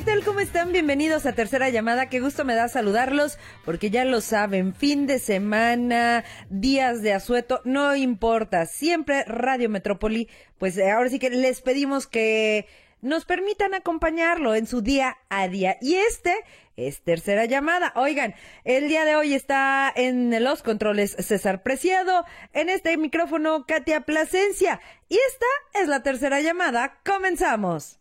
[0.00, 0.24] ¿Qué tal?
[0.24, 0.72] ¿Cómo están?
[0.72, 2.08] Bienvenidos a Tercera Llamada.
[2.08, 3.36] Qué gusto me da saludarlos
[3.66, 8.64] porque ya lo saben, fin de semana, días de asueto, no importa.
[8.64, 12.66] Siempre Radio Metrópoli, pues eh, ahora sí que les pedimos que
[13.02, 15.76] nos permitan acompañarlo en su día a día.
[15.82, 16.34] Y este
[16.78, 17.92] es tercera llamada.
[17.94, 22.24] Oigan, el día de hoy está en los controles César Preciado,
[22.54, 24.80] en este micrófono Katia Plasencia.
[25.10, 27.00] Y esta es la tercera llamada.
[27.04, 28.00] Comenzamos.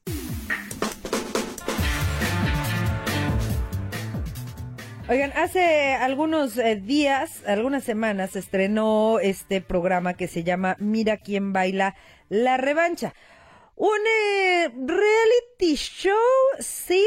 [5.09, 11.18] Oigan, hace algunos eh, días, algunas semanas, se estrenó este programa que se llama Mira
[11.18, 11.96] quién baila
[12.29, 13.16] la revancha.
[13.76, 16.13] Un eh, reality show,
[16.60, 17.04] sí,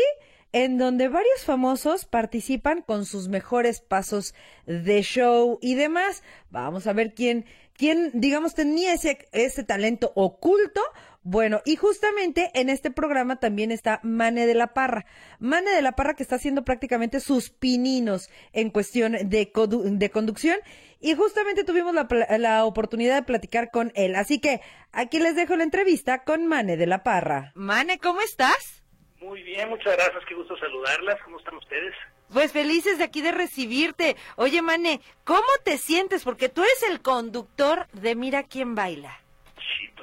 [0.50, 4.34] en donde varios famosos participan con sus mejores pasos
[4.66, 6.24] de show y demás.
[6.50, 7.44] Vamos a ver quién,
[7.74, 10.82] quién, digamos, tenía ese, ese talento oculto
[11.24, 15.06] bueno, y justamente en este programa también está Mane de la Parra.
[15.38, 19.52] Mane de la Parra que está haciendo prácticamente sus pininos en cuestión de,
[19.84, 20.58] de conducción
[20.98, 24.16] y justamente tuvimos la, la, oportunidad de platicar con él.
[24.16, 27.52] Así que aquí les dejo la entrevista con Mane de la Parra.
[27.54, 28.82] Mane, ¿cómo estás?
[29.20, 31.20] Muy bien, muchas gracias, qué gusto saludarlas.
[31.24, 31.94] ¿Cómo están ustedes?
[32.32, 34.16] Pues felices de aquí de recibirte.
[34.34, 36.24] Oye, Mane, ¿cómo te sientes?
[36.24, 39.22] Porque tú eres el conductor de Mira quién baila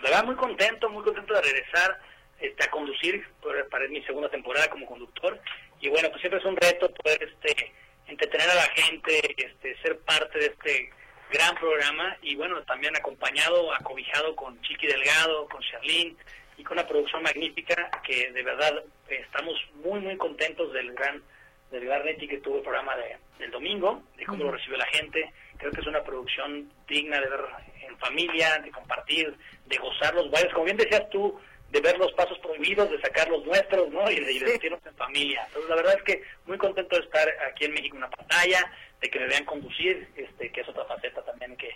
[0.03, 2.00] la verdad muy contento, muy contento de regresar
[2.39, 3.25] este, a conducir
[3.69, 5.39] para mi segunda temporada como conductor.
[5.81, 7.73] Y bueno, pues siempre es un reto poder este,
[8.08, 10.89] entretener a la gente, este, ser parte de este
[11.31, 16.16] gran programa y bueno, también acompañado, acobijado con Chiqui Delgado, con Charlene
[16.57, 21.22] y con una producción magnífica que de verdad estamos muy, muy contentos del gran
[21.72, 25.31] del gran que tuvo el programa de, del domingo, de cómo lo recibió la gente.
[25.59, 27.42] Creo que es una producción digna de ver
[27.88, 29.36] en familia, de compartir,
[29.68, 31.40] de gozar los bailes, como bien decías tú,
[31.70, 34.09] de ver los pasos prohibidos, de sacar los nuestros, ¿no?
[34.09, 35.44] Y de divertirnos en familia.
[35.46, 38.72] Entonces, la verdad es que muy contento de estar aquí en México en una pantalla,
[39.00, 41.70] de que me vean conducir, este, que es otra faceta también que,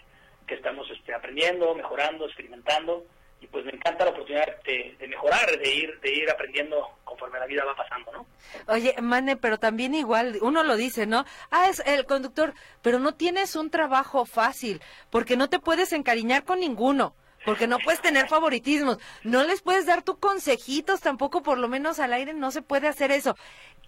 [0.47, 3.05] que estamos este, aprendiendo, mejorando, experimentando
[3.43, 7.45] y pues me encanta la oportunidad de, mejorar, de ir, de ir aprendiendo conforme la
[7.45, 8.25] vida va pasando, ¿no?
[8.67, 11.25] Oye, Mane, pero también igual, uno lo dice, ¿no?
[11.51, 16.45] Ah, es el conductor, pero no tienes un trabajo fácil, porque no te puedes encariñar
[16.45, 17.15] con ninguno.
[17.45, 21.99] Porque no puedes tener favoritismos, no les puedes dar tus consejitos, tampoco por lo menos
[21.99, 23.35] al aire no se puede hacer eso.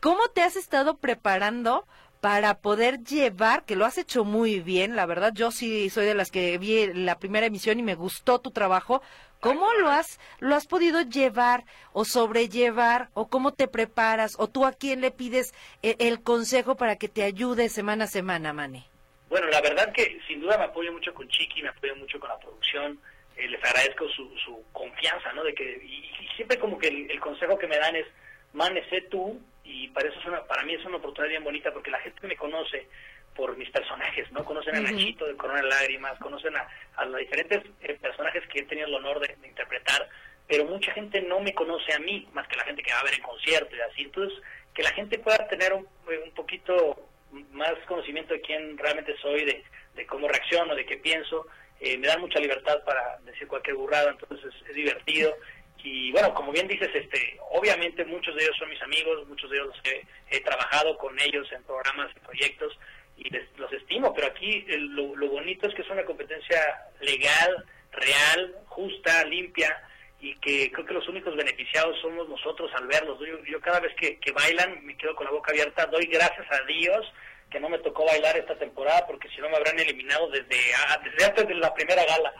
[0.01, 1.87] ¿Cómo te has estado preparando
[2.25, 6.15] para poder llevar, que lo has hecho muy bien, la verdad, yo sí soy de
[6.15, 9.03] las que vi la primera emisión y me gustó tu trabajo.
[9.39, 14.65] ¿Cómo lo has, lo has podido llevar o sobrellevar o cómo te preparas o tú
[14.65, 15.53] a quién le pides
[15.83, 18.85] el, el consejo para que te ayude semana a semana, Mane?
[19.29, 22.29] Bueno, la verdad que sin duda me apoyo mucho con Chiqui, me apoyo mucho con
[22.29, 22.99] la producción,
[23.37, 25.43] eh, les agradezco su, su, confianza, ¿no?
[25.43, 28.07] De que, y, siempre como que el, consejo que me dan es,
[28.53, 31.73] Mane, sé tú, y para eso es una, para mí es una oportunidad bien bonita
[31.73, 32.87] porque la gente me conoce
[33.35, 34.45] por mis personajes, ¿no?
[34.45, 38.87] Conocen a Nachito de Corona Lágrimas, conocen a, los diferentes eh, personajes que he tenido
[38.87, 40.07] el honor de, interpretar,
[40.47, 43.03] pero mucha gente no me conoce a mí, más que la gente que va a
[43.03, 44.03] ver en concierto y así.
[44.03, 44.39] Entonces,
[44.73, 47.09] que la gente pueda tener un, eh, un poquito
[47.51, 49.63] más conocimiento de quién realmente soy, de,
[49.95, 51.47] de cómo reacciono, de qué pienso,
[51.79, 55.35] eh, me dan mucha libertad para decir cualquier burrada, entonces es divertido
[55.85, 59.57] y bueno, como bien dices, este, obviamente muchos de ellos son mis amigos, muchos de
[59.57, 59.93] ellos los
[60.31, 62.77] he, trabajado con ellos en programas y proyectos
[63.17, 66.59] y los estimo, pero aquí lo, bonito es que es una competencia
[67.01, 69.79] legal, real, justa, limpia
[70.19, 73.19] y que creo que los únicos beneficiados somos nosotros al verlos.
[73.47, 77.05] Yo, cada vez que, bailan me quedo con la boca abierta, doy gracias a Dios
[77.51, 80.57] que no me tocó bailar esta temporada porque si no me habrán eliminado desde,
[80.87, 82.33] ah, desde antes de la primera gala.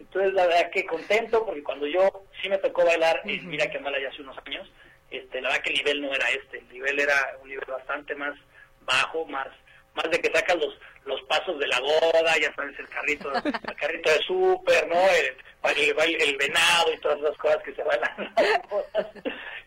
[0.00, 3.78] Entonces, la verdad que contento, porque cuando yo sí me tocó bailar, y mira que
[3.78, 4.68] mala ya hace unos años,
[5.10, 8.14] este, la verdad que el nivel no era este, el nivel era un nivel bastante
[8.14, 8.34] más
[8.82, 9.48] bajo, más
[9.94, 13.76] más de que sacan los los pasos de la boda, ya sabes, el carrito, el
[13.76, 14.96] carrito de súper, ¿no?
[14.96, 18.34] El, el, venado y todas esas cosas que se bailan.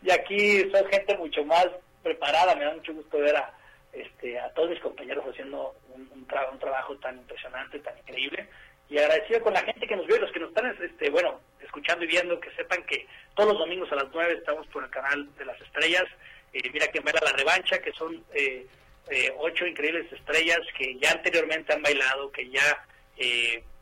[0.03, 1.67] y aquí son gente mucho más
[2.03, 3.51] preparada, me da mucho gusto ver a,
[3.91, 8.47] este, a todos mis compañeros haciendo un, un, un trabajo tan impresionante, tan increíble
[8.89, 12.03] y agradecido con la gente que nos ve, los que nos están, este, bueno, escuchando
[12.03, 15.27] y viendo, que sepan que todos los domingos a las 9 estamos por el canal
[15.37, 16.05] de las estrellas,
[16.53, 18.67] eh, Mira quién baila la revancha, que son eh,
[19.09, 22.85] eh, ocho increíbles estrellas que ya anteriormente han bailado, que ya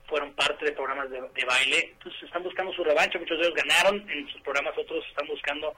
[0.07, 4.09] fueron parte de programas de, baile, entonces están buscando su revancha, muchos de ellos ganaron
[4.09, 5.73] en sus programas, otros están buscando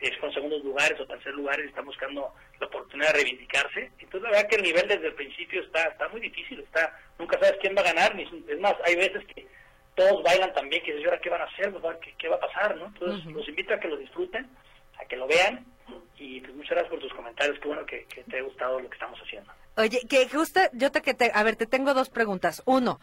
[0.00, 3.90] es con segundos lugares o tercer lugares y están buscando la oportunidad de reivindicarse.
[3.98, 7.38] Entonces la verdad que el nivel desde el principio está está muy difícil, está nunca
[7.38, 9.46] sabes quién va a ganar, ni, es más, hay veces que
[9.94, 11.72] todos bailan también, que dices, ahora qué van a hacer?
[12.02, 12.76] ¿Qué, ¿Qué, va a pasar?
[12.76, 12.86] ¿no?
[12.86, 14.46] Entonces los invito a que lo disfruten,
[14.98, 15.64] a que lo vean
[16.18, 18.94] y pues muchas gracias por tus comentarios, qué bueno que, te ha gustado lo que
[18.94, 19.52] estamos haciendo.
[19.76, 22.62] Oye, que justo, yo te, que te, a ver, te tengo dos preguntas.
[22.64, 22.98] Uno,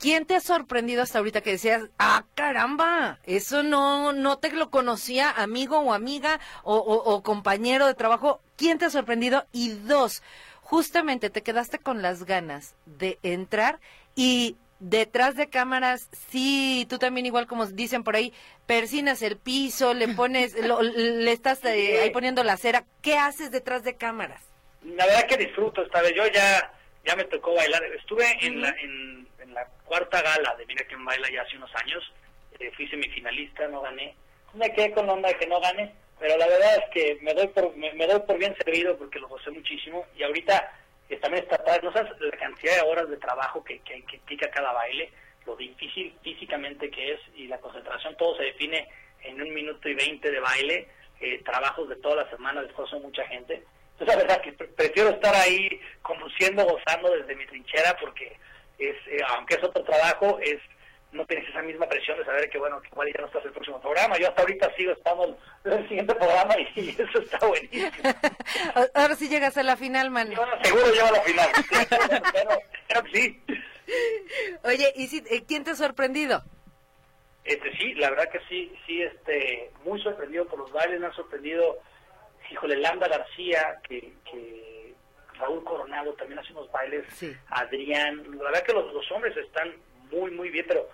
[0.00, 4.70] ¿Quién te ha sorprendido hasta ahorita que decías, ah, caramba, eso no, no te lo
[4.70, 8.40] conocía, amigo o amiga o, o, compañero de trabajo?
[8.56, 9.46] ¿Quién te ha sorprendido?
[9.52, 10.22] Y dos,
[10.62, 13.78] justamente te quedaste con las ganas de entrar
[14.16, 18.32] y detrás de cámaras, sí, tú también igual como dicen por ahí,
[18.66, 22.84] persinas el piso, le pones, le estás eh, ahí poniendo la cera.
[23.02, 24.42] ¿Qué haces detrás de cámaras?
[24.82, 26.14] La verdad que disfruto esta vez.
[26.16, 26.72] Yo ya,
[27.04, 27.82] ya me tocó bailar.
[27.84, 32.12] Estuve en, la, en, la cuarta gala de Mira quién baila ya hace unos años.
[32.58, 34.14] Eh, fui semifinalista, no gané.
[34.54, 37.34] Me quedé con la onda de que no gane, pero la verdad es que me
[37.34, 40.06] doy por, me, me doy por bien servido porque lo gocé muchísimo.
[40.16, 40.72] Y ahorita
[41.10, 44.72] que también está no sabes la cantidad de horas de trabajo que, que, implica cada
[44.72, 45.10] baile,
[45.44, 48.88] lo difícil físicamente que es y la concentración, todo se define
[49.24, 50.86] en un minuto y veinte de baile,
[51.20, 53.64] eh, trabajos de toda la semana, esfuerzo de mucha gente.
[54.00, 55.68] Entonces, la verdad que prefiero estar ahí
[56.00, 58.34] conduciendo, gozando desde mi trinchera, porque
[58.78, 60.58] es, eh, aunque es otro trabajo, es
[61.12, 63.48] no tienes esa misma presión de saber que, bueno, que igual ya no estás en
[63.48, 64.16] el próximo programa.
[64.16, 67.90] Yo hasta ahorita sigo estando en el siguiente programa y, eso está buenísimo.
[68.94, 70.30] Ahora sí llegas a la final, man.
[70.30, 71.48] Yo seguro llego a la final.
[72.88, 73.42] pero, sí.
[74.64, 76.42] Oye, ¿y si, eh, quién te ha sorprendido?
[77.44, 81.12] Este, sí, la verdad que sí, sí, este, muy sorprendido por los bailes, me ha
[81.12, 81.80] sorprendido,
[82.50, 84.94] híjole, Landa García, que, que
[85.38, 87.06] Raúl Coronado también hace unos bailes,
[87.48, 89.72] Adrián, la verdad que los, los hombres están
[90.10, 90.88] muy, muy bien, pero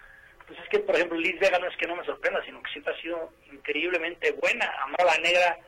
[0.47, 2.70] pues es que, por ejemplo, Liz Vega no es que no me sorprenda, sino que
[2.70, 4.70] siempre ha sido increíblemente buena.
[4.82, 5.58] Amaba Negra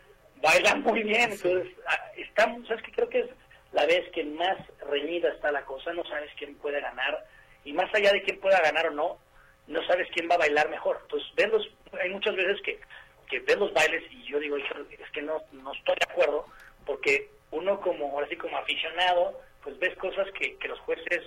[0.40, 3.31] baila muy bien, entonces ah, estamos, ¿sabes que Creo que es
[3.73, 4.56] la vez que más
[4.88, 7.25] reñida está la cosa, no sabes quién puede ganar,
[7.64, 9.19] y más allá de quién pueda ganar o no,
[9.67, 11.00] no sabes quién va a bailar mejor.
[11.02, 11.69] Entonces, ven los,
[12.00, 12.81] hay muchas veces que,
[13.29, 16.47] que ven los bailes y yo digo, es que no, no estoy de acuerdo,
[16.87, 21.23] porque uno como, ahora sí como aficionado, pues ves cosas que, que los jueces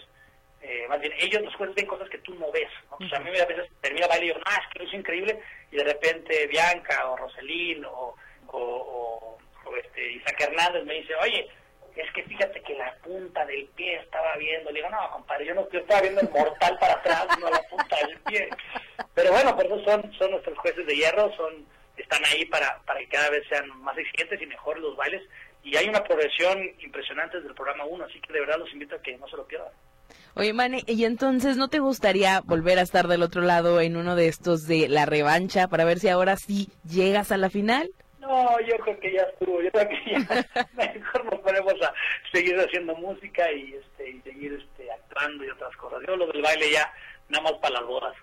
[0.63, 2.69] eh, más bien ellos los jueces ven cosas que tú no ves.
[2.91, 5.39] a mí a veces termina baile y yo, no, es que es increíble,
[5.71, 8.15] y de repente Bianca o Roselín o,
[8.47, 9.37] o,
[9.75, 11.47] este, Isaac Hernández me dice, oye,
[11.95, 14.71] es que fíjate que la punta del pie estaba viendo.
[14.71, 17.61] Le digo, no, compadre, yo no yo estaba viendo el mortal para atrás, no la
[17.63, 18.49] punta del pie.
[19.13, 21.65] Pero bueno, por eso son, son nuestros jueces de hierro, son
[21.97, 25.21] están ahí para, para que cada vez sean más exigentes y mejores los bailes.
[25.63, 28.95] Y hay una progresión impresionante desde el programa 1, así que de verdad los invito
[28.95, 29.71] a que no se lo pierdan.
[30.33, 34.15] Oye, Mane, ¿y entonces no te gustaría volver a estar del otro lado en uno
[34.15, 37.91] de estos de la revancha para ver si ahora sí llegas a la final?
[38.19, 41.93] No, yo creo que ya estuvo, yo creo que ya mejor nos ponemos a
[42.31, 45.99] seguir haciendo música y este y seguir este actuando y otras cosas.
[46.07, 46.91] Yo lo del baile ya
[47.29, 48.15] nada más para las bodas.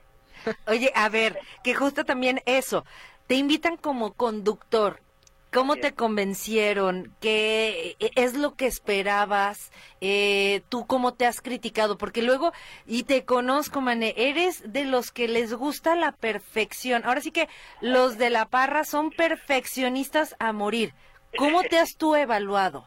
[0.66, 2.84] Oye, a ver, que justo también eso,
[3.28, 5.00] te invitan como conductor
[5.50, 7.14] ¿Cómo te convencieron?
[7.22, 9.72] ¿Qué es lo que esperabas?
[10.02, 11.96] Eh, ¿Tú cómo te has criticado?
[11.96, 12.52] Porque luego,
[12.86, 17.02] y te conozco, Mané, eres de los que les gusta la perfección.
[17.06, 17.48] Ahora sí que
[17.80, 20.92] los de la parra son perfeccionistas a morir.
[21.38, 22.86] ¿Cómo te has tú evaluado?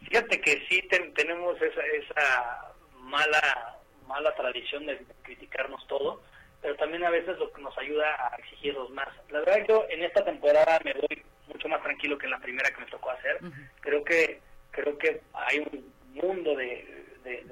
[0.00, 0.82] Fíjate que sí
[1.14, 3.78] tenemos esa, esa mala,
[4.08, 6.22] mala tradición de criticarnos todo,
[6.62, 9.08] pero también a veces lo que nos ayuda a exigirnos más.
[9.30, 12.38] La verdad que yo en esta temporada me doy mucho más tranquilo que en la
[12.38, 13.38] primera que me tocó hacer.
[13.80, 14.40] Creo que
[14.70, 16.86] creo que hay un mundo de,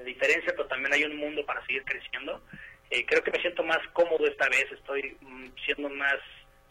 [0.03, 2.41] diferencia, pero también hay un mundo para seguir creciendo.
[2.89, 6.17] Eh, creo que me siento más cómodo esta vez, estoy mm, siendo más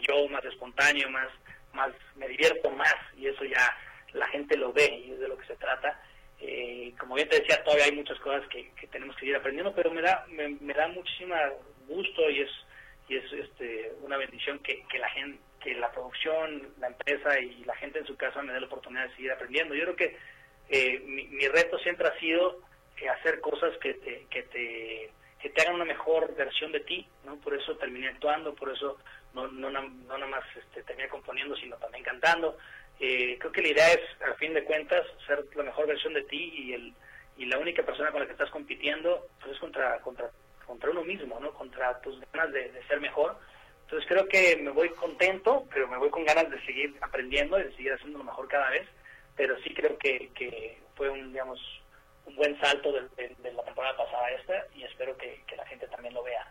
[0.00, 1.28] yo, más espontáneo, más,
[1.72, 3.76] más me divierto más y eso ya
[4.12, 6.00] la gente lo ve y es de lo que se trata.
[6.40, 9.90] Eh, como bien te decía, todavía hay muchas cosas que, tenemos que seguir aprendiendo, pero
[9.92, 11.34] me da me, me da muchísimo
[11.88, 12.50] gusto y es
[13.08, 17.64] y es este, una bendición que, que la gente que la producción, la empresa y
[17.64, 19.74] la gente en su casa me dé la oportunidad de seguir aprendiendo.
[19.74, 20.16] Yo creo que
[20.68, 22.60] eh, mi, reto siempre ha sido
[22.96, 27.06] eh, hacer cosas que te, que te que te hagan una mejor versión de ti,
[27.24, 27.36] ¿no?
[27.36, 28.98] Por eso terminé actuando, por eso
[29.34, 32.58] no, no, no nada más este, terminé componiendo, sino también cantando.
[32.98, 36.22] Eh, creo que la idea es, al fin de cuentas, ser la mejor versión de
[36.22, 36.92] ti y el
[37.36, 40.28] y la única persona con la que estás compitiendo pues es contra contra
[40.68, 41.52] contra uno mismo, ¿no?
[41.54, 43.36] Contra tus ganas de, ser mejor
[43.84, 47.64] Entonces creo que me voy contento, pero me voy con ganas de seguir aprendiendo y
[47.64, 48.86] de seguir haciendo lo mejor cada vez,
[49.34, 51.58] pero sí creo que, fue un, digamos,
[52.26, 56.14] un buen salto de, la temporada pasada a esta y espero que, la gente también
[56.14, 56.46] lo vea.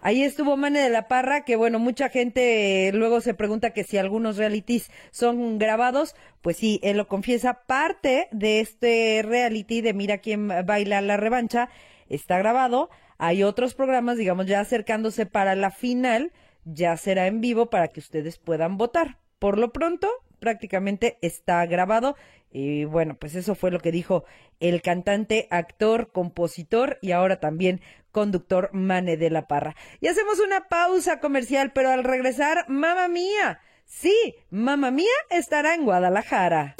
[0.00, 3.98] Ahí estuvo Mane de la Parra, que bueno, mucha gente luego se pregunta que si
[3.98, 10.18] algunos realities son grabados, pues sí, él lo confiesa, parte de este reality de Mira
[10.18, 11.68] quién baila la revancha
[12.08, 12.90] está grabado,
[13.22, 16.32] hay otros programas, digamos, ya acercándose para la final,
[16.64, 19.18] ya será en vivo para que ustedes puedan votar.
[19.38, 20.10] Por lo pronto,
[20.40, 22.16] prácticamente está grabado.
[22.50, 24.24] Y bueno, pues eso fue lo que dijo
[24.58, 29.76] el cantante, actor, compositor y ahora también conductor Mane de la Parra.
[30.00, 33.60] Y hacemos una pausa comercial, pero al regresar, mamá mía.
[33.84, 36.74] Sí, mamá mía estará en Guadalajara.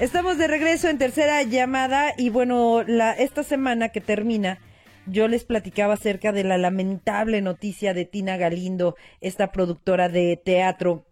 [0.00, 4.58] Estamos de regreso en tercera llamada y bueno, la, esta semana que termina,
[5.04, 11.04] yo les platicaba acerca de la lamentable noticia de Tina Galindo, esta productora de teatro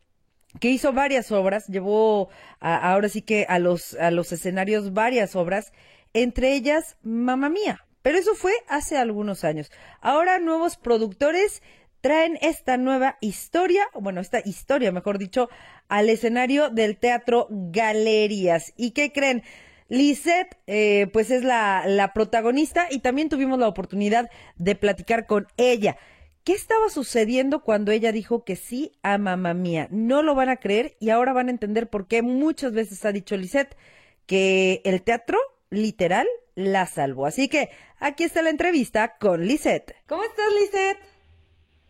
[0.59, 2.31] que hizo varias obras, llevó
[2.61, 5.75] ahora sí que a los, a los escenarios varias obras,
[6.15, 7.85] entre ellas Mamá Mía.
[8.01, 9.71] Pero eso fue hace algunos años.
[10.01, 11.63] Ahora nuevos productores
[12.01, 15.49] traen esta nueva historia, bueno, esta historia, mejor dicho,
[15.89, 18.73] al escenario del Teatro Galerías.
[18.77, 19.43] ¿Y qué creen?
[19.89, 25.97] Lisette, eh, pues es la, protagonista y también tuvimos la oportunidad de platicar con ella.
[26.45, 29.89] ¿Qué estaba sucediendo cuando ella dijo que sí a mamá mía?
[29.91, 33.13] No lo van a creer y ahora van a entender por qué muchas veces ha
[33.13, 33.77] dicho Lisette
[34.27, 35.39] que el teatro
[35.71, 37.27] literal la salvó.
[37.27, 39.95] Así que aquí está la entrevista con Lisette.
[40.07, 40.99] ¿Cómo estás, Lisette?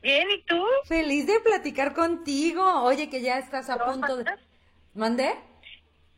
[0.09, 0.65] Bien, ¿y tú?
[0.87, 2.65] Feliz de platicar contigo.
[2.83, 4.25] Oye, que ya estás a punto de...
[4.95, 5.35] ¿Mandé?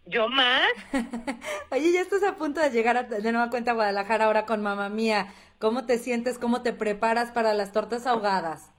[0.06, 0.62] ¿Yo más?
[1.72, 4.90] Oye, ya estás a punto de llegar de nueva cuenta a Guadalajara ahora con mamá
[4.90, 5.34] mía.
[5.58, 6.38] ¿Cómo te sientes?
[6.38, 8.72] ¿Cómo te preparas para las tortas ahogadas?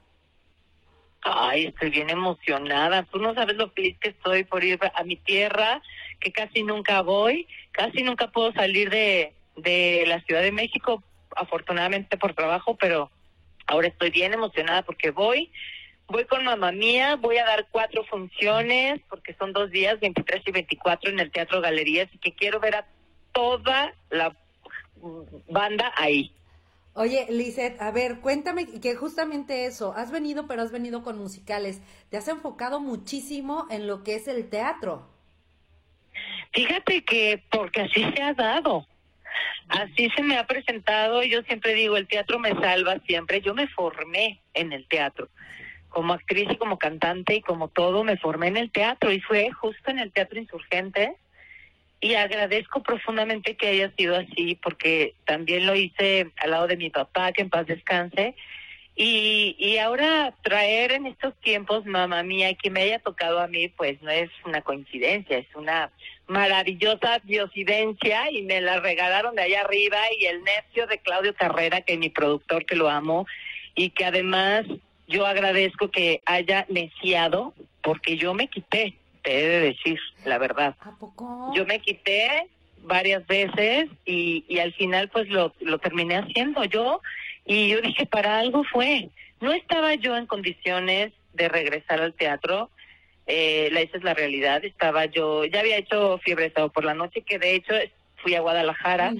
[1.23, 3.03] Ay, estoy bien emocionada.
[3.03, 5.81] Tú no sabes lo feliz que estoy por ir a mi tierra,
[6.21, 11.03] que casi nunca voy, casi nunca puedo salir de, de la Ciudad de México,
[11.35, 13.11] afortunadamente por trabajo, pero
[13.71, 15.49] Ahora estoy bien emocionada porque voy,
[16.07, 20.51] voy con mamá mía, voy a dar cuatro funciones porque son dos días, 23 y
[20.51, 22.85] 24 en el Teatro Galerías y que quiero ver a
[23.31, 24.35] toda la
[25.47, 26.33] banda ahí.
[26.95, 31.79] Oye, Lizeth, a ver, cuéntame que justamente eso, has venido, pero has venido con musicales.
[32.09, 35.07] Te has enfocado muchísimo en lo que es el teatro.
[36.51, 38.85] Fíjate que porque así se ha dado.
[39.67, 43.41] Así se me ha presentado, yo siempre digo, el teatro me salva siempre.
[43.41, 45.29] Yo me formé en el teatro,
[45.89, 49.51] como actriz y como cantante y como todo, me formé en el teatro y fue
[49.51, 51.15] justo en el Teatro Insurgente.
[52.03, 56.89] Y agradezco profundamente que haya sido así, porque también lo hice al lado de mi
[56.89, 58.35] papá, que en paz descanse.
[58.95, 63.69] Y, y ahora traer en estos tiempos, mamá mía, que me haya tocado a mí,
[63.69, 65.91] pues no es una coincidencia, es una
[66.31, 71.81] maravillosa diosidencia y me la regalaron de allá arriba y el necio de Claudio Carrera,
[71.81, 73.27] que es mi productor, que lo amo,
[73.75, 74.65] y que además
[75.07, 80.75] yo agradezco que haya neciado, porque yo me quité, te he de decir la verdad.
[80.79, 81.51] ¿A poco?
[81.53, 82.47] Yo me quité
[82.83, 87.01] varias veces y, y al final pues lo, lo terminé haciendo yo
[87.45, 89.09] y yo dije, para algo fue.
[89.41, 92.69] No estaba yo en condiciones de regresar al teatro,
[93.27, 94.63] eh, esa es la realidad.
[94.63, 97.73] Estaba yo, ya había hecho Fiebre de por la Noche, que de hecho
[98.17, 99.13] fui a Guadalajara,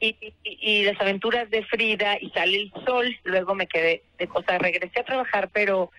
[0.00, 4.58] y, y, las aventuras de Frida, y sale el sol, luego me quedé de cosa,
[4.58, 5.90] regresé a trabajar, pero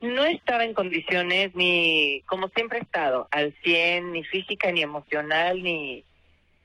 [0.00, 5.62] no estaba en condiciones ni, como siempre he estado, al 100, ni física, ni emocional,
[5.62, 6.04] ni,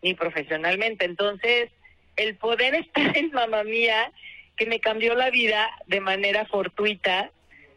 [0.02, 1.06] ni profesionalmente.
[1.06, 1.70] Entonces,
[2.16, 4.12] el poder estar en mamá mía,
[4.58, 7.32] que me cambió la vida de manera fortuita,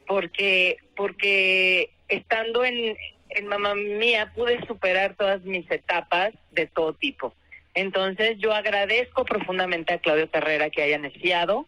[0.06, 2.96] porque, porque estando en,
[3.44, 7.34] Mamá Mía pude superar todas mis etapas de todo tipo.
[7.74, 11.66] Entonces yo agradezco profundamente a Claudio Carrera que haya neciado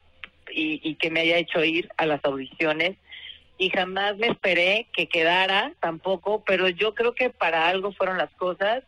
[0.51, 2.97] y, y que me haya hecho ir a las audiciones
[3.57, 8.31] y jamás me esperé que quedara tampoco, pero yo creo que para algo fueron las
[8.35, 8.83] cosas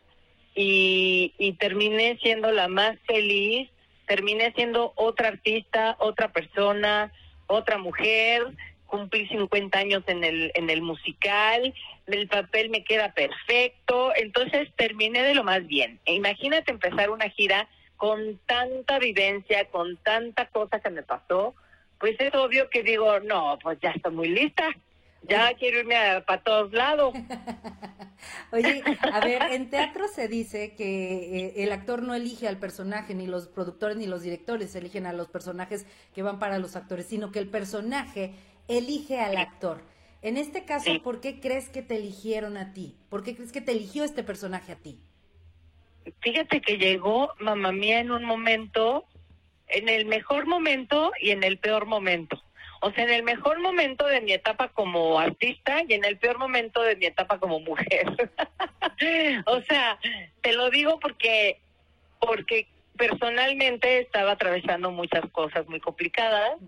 [0.54, 3.70] y, y terminé siendo la más feliz,
[4.06, 7.12] terminé siendo otra artista, otra persona,
[7.46, 8.44] otra mujer,
[8.86, 11.74] cumplí 50 años en el, en el musical,
[12.06, 16.00] el papel me queda perfecto, entonces terminé de lo más bien.
[16.04, 21.54] E imagínate empezar una gira con tanta vivencia, con tanta cosa que me pasó,
[21.98, 24.68] pues es obvio que digo, no, pues ya estoy muy lista.
[25.28, 27.12] Ya quiero irme para todos lados.
[28.52, 33.14] Oye, a ver, en teatro se dice que eh, el actor no elige al personaje,
[33.14, 37.06] ni los productores ni los directores eligen a los personajes que van para los actores,
[37.06, 38.34] sino que el personaje
[38.68, 39.82] elige al actor.
[40.22, 42.96] En este caso, ¿por qué crees que te eligieron a ti?
[43.08, 44.98] ¿Por qué crees que te eligió este personaje a ti?
[46.20, 49.04] Fíjate que llegó mamá mía en un momento,
[49.68, 52.42] en el mejor momento y en el peor momento.
[52.80, 56.38] O sea, en el mejor momento de mi etapa como artista y en el peor
[56.38, 58.06] momento de mi etapa como mujer.
[59.46, 59.98] o sea,
[60.40, 61.60] te lo digo porque
[62.20, 66.58] porque personalmente estaba atravesando muchas cosas muy complicadas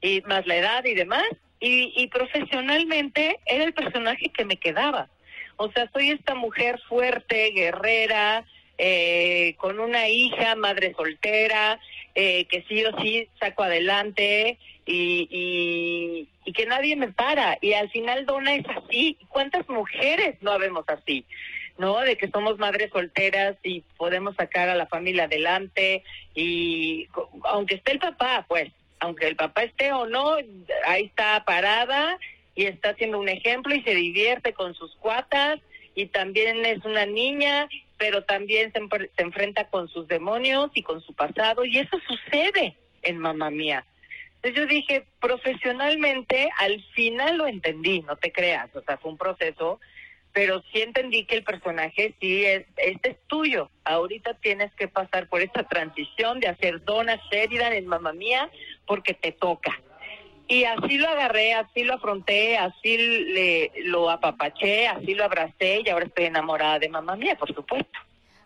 [0.00, 1.26] y más la edad y demás
[1.60, 5.08] y, y profesionalmente era el personaje que me quedaba.
[5.56, 8.44] O sea, soy esta mujer fuerte, guerrera,
[8.78, 11.80] eh, con una hija, madre soltera,
[12.14, 17.58] eh, que sí o sí saco adelante y, y, que nadie me para.
[17.60, 19.18] Y al final Dona es así.
[19.28, 21.24] ¿Cuántas mujeres no vemos así?
[21.76, 21.98] ¿no?
[22.00, 26.02] De que somos madres solteras y podemos sacar a la familia adelante
[26.34, 27.08] y
[27.44, 30.36] aunque esté el papá, pues, aunque el papá esté o no,
[30.86, 32.18] ahí está parada
[32.54, 35.60] y está haciendo un ejemplo y se divierte con sus cuatas
[35.94, 38.80] y también es una niña, pero también se,
[39.16, 43.84] se enfrenta con sus demonios y con su pasado y eso sucede en mamá mía.
[44.42, 49.18] Entonces yo dije, profesionalmente, al final lo entendí, no te creas, o sea, fue un
[49.18, 49.80] proceso,
[50.38, 53.72] pero sí entendí que el personaje sí es, este es tuyo.
[53.82, 58.48] Ahorita tienes que pasar por esta transición de hacer Donna Sheridan en Mamá Mía,
[58.86, 59.82] porque te toca.
[60.46, 65.88] Y así lo agarré, así lo afronté, así le, lo apapaché, así lo abracé y
[65.88, 67.98] ahora estoy enamorada de Mamá Mía, por supuesto.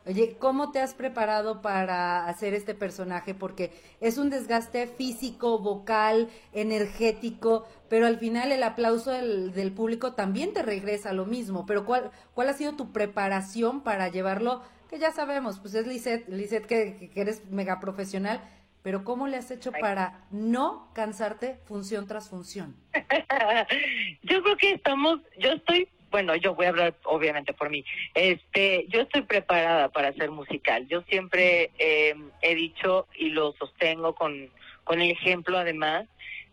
[0.05, 3.35] Oye, ¿cómo te has preparado para hacer este personaje?
[3.35, 10.53] Porque es un desgaste físico, vocal, energético, pero al final el aplauso del, público también
[10.53, 11.67] te regresa lo mismo.
[11.67, 14.63] Pero ¿cuál, ¿cuál ha sido tu preparación para llevarlo?
[14.91, 18.41] Que ya sabemos, pues es Lisette, Lisette que, que eres mega profesional,
[18.83, 22.75] pero ¿cómo le has hecho para no cansarte función tras función?
[24.23, 27.85] yo creo que estamos, yo estoy bueno, yo voy a hablar obviamente por mí.
[28.15, 30.87] Este, yo estoy preparada para ser musical.
[30.87, 34.51] Yo siempre eh, he dicho y lo sostengo con,
[34.85, 36.07] con el ejemplo además.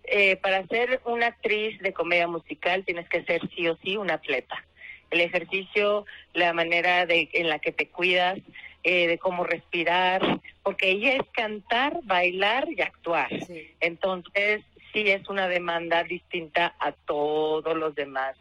[0.06, 4.10] Eh, para ser una actriz de comedia musical tienes que ser sí o sí un
[4.10, 4.66] atleta.
[5.12, 8.40] El ejercicio, la manera de, en la que te cuidas,
[8.84, 13.30] eh, de cómo respirar, porque ella es cantar, bailar y actuar.
[13.82, 18.38] Entonces, sí es una demanda distinta a todos los demás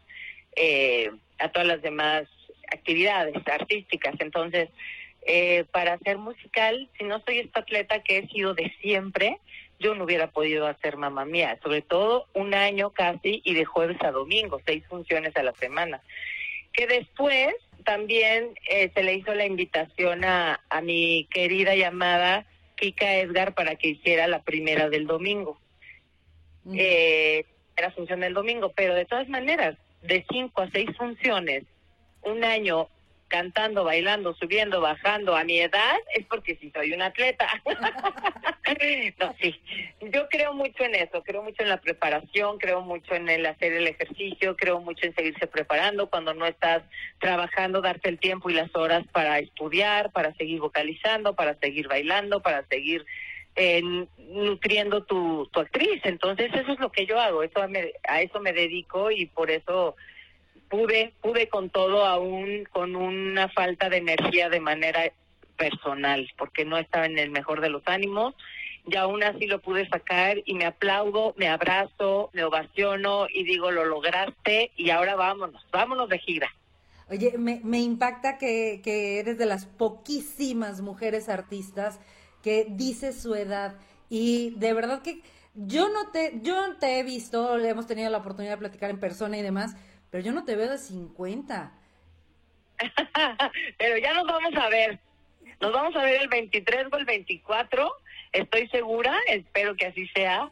[0.59, 2.27] eh, a todas las demás
[2.71, 4.15] actividades artísticas.
[4.19, 4.69] Entonces,
[5.25, 9.39] eh, para hacer musical, si no soy esta atleta que he sido de siempre,
[9.79, 13.97] yo no hubiera podido hacer mamá mía, sobre todo un año casi y de jueves
[14.01, 16.01] a domingo, seis funciones a la semana.
[16.73, 22.45] Que después también eh, se le hizo la invitación a, a mi querida llamada
[22.75, 25.57] Kika Edgar para que hiciera la primera del domingo.
[26.73, 27.45] Eh,
[27.75, 31.63] era función del domingo, pero de todas maneras, de cinco a seis funciones,
[32.21, 32.89] un año
[33.29, 37.47] cantando, bailando, subiendo, bajando a mi edad, es porque sí soy un atleta.
[39.19, 39.61] no, sí.
[40.01, 43.71] Yo creo mucho en eso, creo mucho en la preparación, creo mucho en el hacer
[43.73, 46.83] el ejercicio, creo mucho en seguirse preparando cuando no estás
[47.19, 52.41] trabajando, darte el tiempo y las horas para estudiar, para seguir vocalizando, para seguir bailando,
[52.41, 53.05] para seguir
[53.55, 53.81] eh,
[54.17, 56.01] nutriendo tu, tu actriz.
[56.03, 57.59] Entonces eso es lo que yo hago, eso
[58.07, 59.95] a eso me dedico y por eso
[60.69, 65.11] pude, pude con todo aún con una falta de energía de manera
[65.57, 68.35] personal, porque no estaba en el mejor de los ánimos
[68.87, 73.71] y aún así lo pude sacar y me aplaudo, me abrazo, me ovaciono y digo,
[73.71, 76.49] lo lograste y ahora vámonos, vámonos de gira.
[77.09, 81.99] Oye, me, me impacta que, que eres de las poquísimas mujeres artistas
[82.43, 83.75] que dice su edad
[84.09, 85.21] y de verdad que
[85.55, 89.37] yo no te, yo te he visto, hemos tenido la oportunidad de platicar en persona
[89.37, 89.75] y demás,
[90.09, 91.71] pero yo no te veo de 50.
[93.77, 94.99] pero ya nos vamos a ver.
[95.59, 97.91] Nos vamos a ver el 23 o el 24,
[98.31, 100.49] estoy segura, espero que así sea.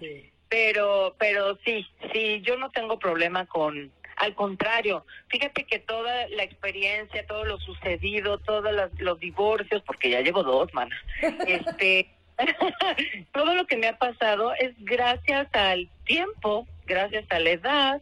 [0.49, 6.43] Pero pero sí, sí, yo no tengo problema con al contrario, fíjate que toda la
[6.43, 10.95] experiencia, todo lo sucedido, todos los, divorcios, porque ya llevo dos, mana,
[11.47, 12.09] este,
[13.31, 18.01] todo lo que me ha pasado es gracias al tiempo, gracias a la edad,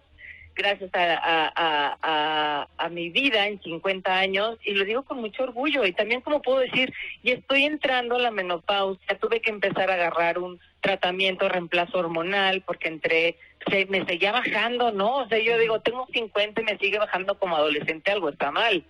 [0.55, 5.91] gracias a, a, mi vida en 50 años y lo digo con mucho orgullo y
[5.91, 10.39] también como puedo decir, y estoy entrando a la menopausia, tuve que empezar a agarrar
[10.39, 13.37] un tratamiento reemplazo hormonal porque entré,
[13.69, 15.17] se, me seguía bajando, ¿no?
[15.17, 18.85] O sea, yo digo, tengo 50 y me sigue bajando como adolescente, algo está mal.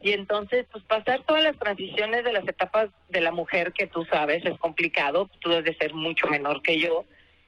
[0.00, 4.04] Y entonces, pues pasar todas las transiciones de las etapas de la mujer que tú
[4.04, 7.04] sabes es complicado, tú debes de ser mucho menor que yo,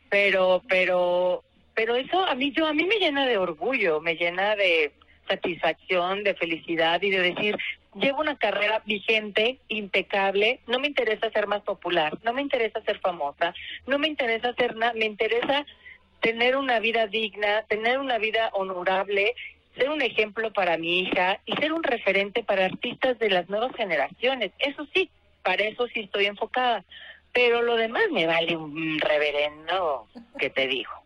[0.09, 1.43] pero, pero
[1.77, 4.93] pero eso a mí yo a mí me llena de orgullo, me llena de
[5.29, 7.57] satisfacción, de felicidad y de decir,
[7.95, 12.99] llevo una carrera vigente, impecable, no me interesa ser más popular, no me interesa ser
[13.01, 13.55] famosa,
[13.87, 15.67] no me interesa ser nada, me interesa
[16.21, 19.35] tener una vida digna, tener una vida honorable,
[19.77, 23.77] ser un ejemplo para mi hija y ser un referente para artistas de las nuevas
[23.77, 24.53] generaciones.
[24.61, 25.11] Eso sí,
[25.43, 26.85] para eso sí estoy enfocada.
[27.35, 30.09] Pero lo demás me vale un reverendo
[30.39, 31.06] que te digo.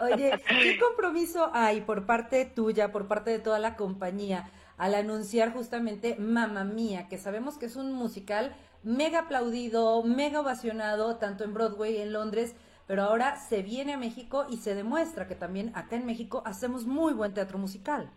[0.00, 5.52] Oye, ¿qué compromiso hay por parte tuya, por parte de toda la compañía, al anunciar
[5.52, 11.54] justamente Mamma Mía, que sabemos que es un musical mega aplaudido, mega ovacionado, tanto en
[11.54, 15.96] Broadway, en Londres, pero ahora se viene a México y se demuestra que también acá
[15.96, 18.10] en México hacemos muy buen teatro musical.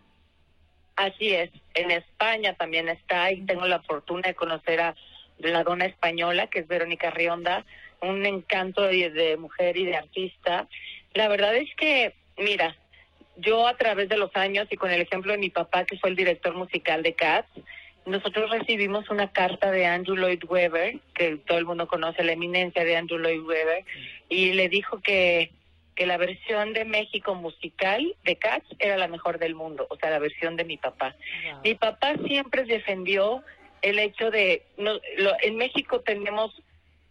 [0.96, 4.94] Así es, en España también está y tengo la fortuna de conocer a
[5.38, 7.64] la dona española, que es Verónica Rionda,
[8.00, 10.68] un encanto de mujer y de artista
[11.14, 12.76] la verdad es que, mira,
[13.36, 16.10] yo a través de los años y con el ejemplo de mi papá, que fue
[16.10, 17.48] el director musical de Cats,
[18.06, 22.84] nosotros recibimos una carta de Andrew Lloyd Webber, que todo el mundo conoce la eminencia
[22.84, 23.84] de Andrew Lloyd Webber,
[24.28, 25.50] y le dijo que,
[25.94, 30.10] que la versión de México musical de Cats era la mejor del mundo, o sea,
[30.10, 31.16] la versión de mi papá.
[31.62, 33.42] Mi papá siempre defendió
[33.80, 34.92] el hecho de, no,
[35.42, 36.54] en México tenemos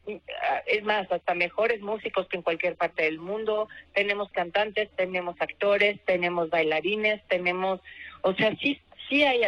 [0.05, 3.67] es más, hasta mejores músicos que en cualquier parte del mundo.
[3.93, 7.79] Tenemos cantantes, tenemos actores, tenemos bailarines, tenemos,
[8.21, 9.41] o sea, sí, sí hay,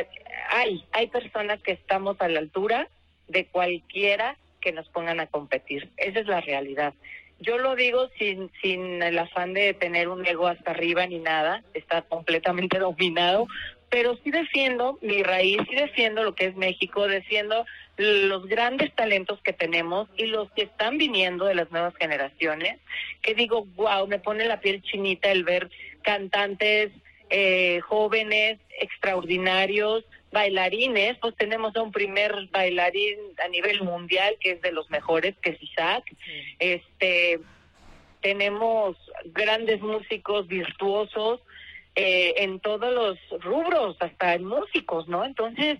[0.49, 2.87] hay, hay personas que estamos a la altura
[3.27, 5.89] de cualquiera que nos pongan a competir.
[5.97, 6.93] Esa es la realidad.
[7.39, 11.63] Yo lo digo sin, sin el afán de tener un ego hasta arriba ni nada,
[11.73, 13.47] está completamente dominado,
[13.89, 17.65] pero sí defiendo mi raíz, sí defiendo lo que es México, defiendo
[17.97, 22.79] los grandes talentos que tenemos y los que están viniendo de las nuevas generaciones,
[23.21, 25.69] que digo, wow, me pone la piel chinita el ver
[26.01, 26.91] cantantes
[27.29, 34.61] eh, jóvenes, extraordinarios, bailarines, pues tenemos a un primer bailarín a nivel mundial que es
[34.61, 36.03] de los mejores, que es Isaac,
[36.59, 37.39] este,
[38.21, 41.39] tenemos grandes músicos virtuosos,
[41.95, 45.23] eh, en todos los rubros, hasta en músicos, ¿no?
[45.23, 45.79] Entonces,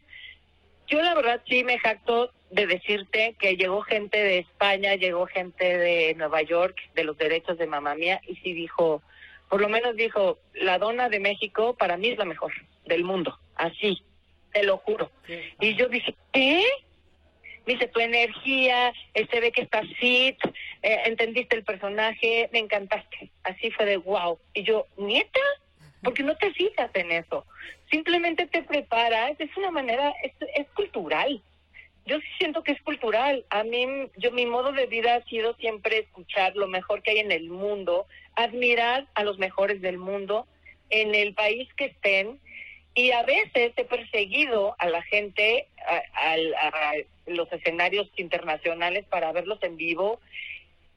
[0.88, 5.78] yo la verdad sí me jacto de decirte que llegó gente de España, llegó gente
[5.78, 9.02] de Nueva York, de los derechos de mamá mía, y sí dijo,
[9.50, 12.54] por lo menos dijo, la dona de México para mí es la mejor
[12.86, 14.04] del mundo, así,
[14.54, 15.12] te lo juro.
[15.60, 16.64] Y yo dije, ¿qué?
[17.66, 20.38] dice, tu energía, se ve que estás fit,
[20.84, 23.32] eh, entendiste el personaje, me encantaste.
[23.44, 24.38] Así fue de wow.
[24.54, 25.40] Y yo, ¿nieta?
[26.06, 27.46] porque no te fijas en eso.
[27.96, 31.42] Simplemente te preparas, es una manera, es, es cultural.
[32.06, 33.46] Yo siento que es cultural.
[33.50, 37.20] A mí, yo mi modo de vida ha sido siempre escuchar lo mejor que hay
[37.20, 38.06] en el mundo,
[38.36, 40.46] admirar a los mejores del mundo
[40.90, 42.38] en el país que estén
[42.96, 46.94] y a veces he perseguido a la gente a, a,
[47.28, 50.20] los escenarios internacionales para verlos en vivo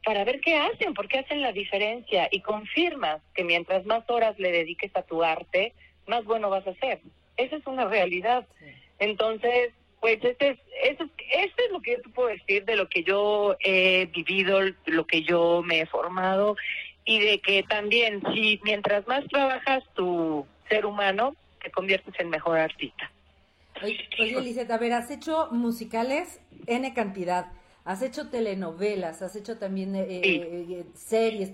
[0.05, 4.37] para ver qué hacen, por qué hacen la diferencia y confirmas que mientras más horas
[4.39, 5.75] le dediques a tu arte,
[6.09, 7.01] más bueno vas a ser.
[7.37, 8.47] Esa es una realidad.
[8.99, 12.88] Entonces, pues este es, eso, este es lo que yo te puedo decir de lo
[12.88, 16.57] que yo he vivido, lo que yo me he formado
[17.05, 22.59] y de que también si mientras más trabajas tu ser humano, te conviertes en mejor
[22.59, 23.11] artista.
[23.83, 27.47] Oye, oye a ver, has hecho musicales N cantidad.
[27.85, 31.53] Has hecho telenovelas, has hecho también eh, eh, eh, series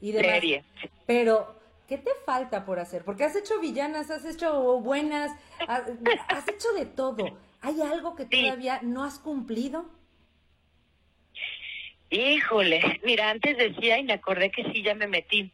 [0.00, 0.64] y demás.
[1.04, 1.59] Pero,
[1.90, 3.04] ¿qué te falta por hacer?
[3.04, 5.32] Porque has hecho villanas, has hecho buenas,
[5.66, 7.36] has, hecho de todo.
[7.62, 9.86] ¿Hay algo que todavía no has cumplido?
[12.08, 15.52] Híjole, mira, antes decía y me acordé que sí, ya me metí.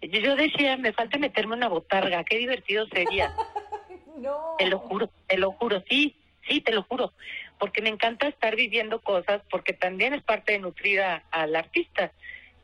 [0.00, 3.34] Yo decía, me falta meterme una botarga, qué divertido sería.
[4.16, 4.54] no.
[4.58, 6.16] Te lo juro, te lo juro, sí,
[6.48, 7.12] sí, te lo juro
[7.58, 12.12] porque me encanta estar viviendo cosas, porque también es parte de nutrida al artista.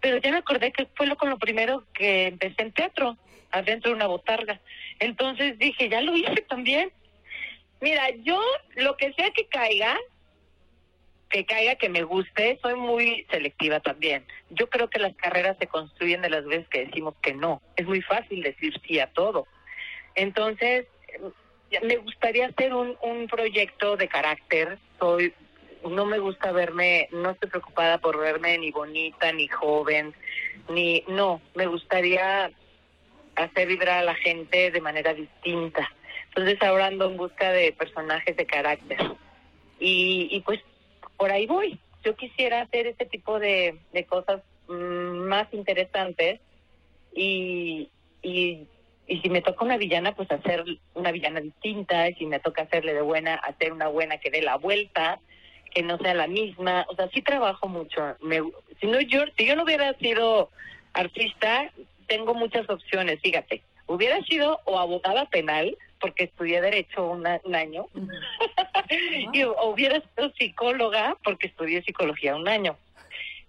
[0.04, 3.16] Pero ya me acordé que fue lo con lo primero que empecé en teatro,
[3.50, 4.60] adentro de una botarga.
[4.98, 6.92] Entonces dije, ya lo hice también.
[7.80, 8.38] Mira, yo
[8.76, 9.96] lo que sea que caiga,
[11.30, 14.26] que caiga, que me guste, soy muy selectiva también.
[14.50, 17.62] Yo creo que las carreras se construyen de las veces que decimos que no.
[17.74, 19.46] Es muy fácil decir sí a todo.
[20.16, 20.86] Entonces,
[21.82, 24.76] me gustaría hacer un, un proyecto de carácter.
[24.98, 25.32] Soy,
[25.88, 30.14] no me gusta verme, no estoy preocupada por verme ni bonita, ni joven,
[30.68, 32.50] ni, no, me gustaría
[33.36, 35.88] hacer vibrar a la gente de manera distinta.
[36.28, 38.98] Entonces ahora ando en busca de personajes de carácter.
[39.78, 40.60] Y, y pues
[41.16, 41.78] por ahí voy.
[42.04, 46.40] Yo quisiera hacer ese tipo de, de cosas mm, más interesantes
[47.14, 47.88] y,
[48.22, 48.66] y,
[49.06, 52.08] y si me toca una villana, pues hacer una villana distinta.
[52.08, 55.20] Y si me toca hacerle de buena, hacer una buena que dé la vuelta,
[55.74, 56.86] que no sea la misma.
[56.88, 58.16] O sea, sí trabajo mucho.
[58.20, 58.40] Me,
[58.80, 60.50] si, no, yo, si yo no hubiera sido
[60.92, 61.70] artista,
[62.06, 63.62] tengo muchas opciones, fíjate.
[63.86, 67.86] Hubiera sido o abogada penal, porque estudié Derecho un año,
[69.32, 72.76] y o, hubiera sido psicóloga, porque estudié Psicología un año.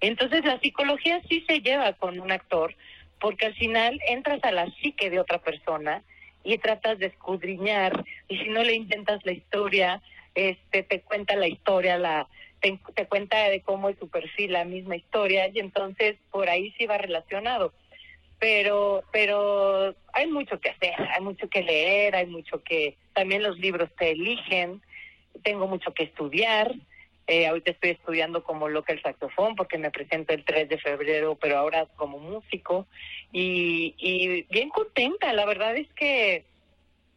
[0.02, 2.76] Entonces la psicología sí se lleva con un actor,
[3.20, 6.02] porque al final entras a la psique de otra persona
[6.44, 10.02] y tratas de escudriñar, y si no le intentas la historia,
[10.36, 12.28] este te cuenta la historia, la
[12.60, 16.74] te, te cuenta de cómo es su perfil, la misma historia, y entonces por ahí
[16.78, 17.74] sí va relacionado
[18.40, 23.58] pero pero hay mucho que hacer, hay mucho que leer, hay mucho que también los
[23.58, 24.82] libros te eligen,
[25.44, 26.74] tengo mucho que estudiar.
[27.28, 31.36] Eh, ahorita estoy estudiando como loca el saxofón porque me presento el 3 de febrero,
[31.42, 32.86] pero ahora como músico
[33.32, 35.34] y, y bien contenta.
[35.34, 36.46] La verdad es que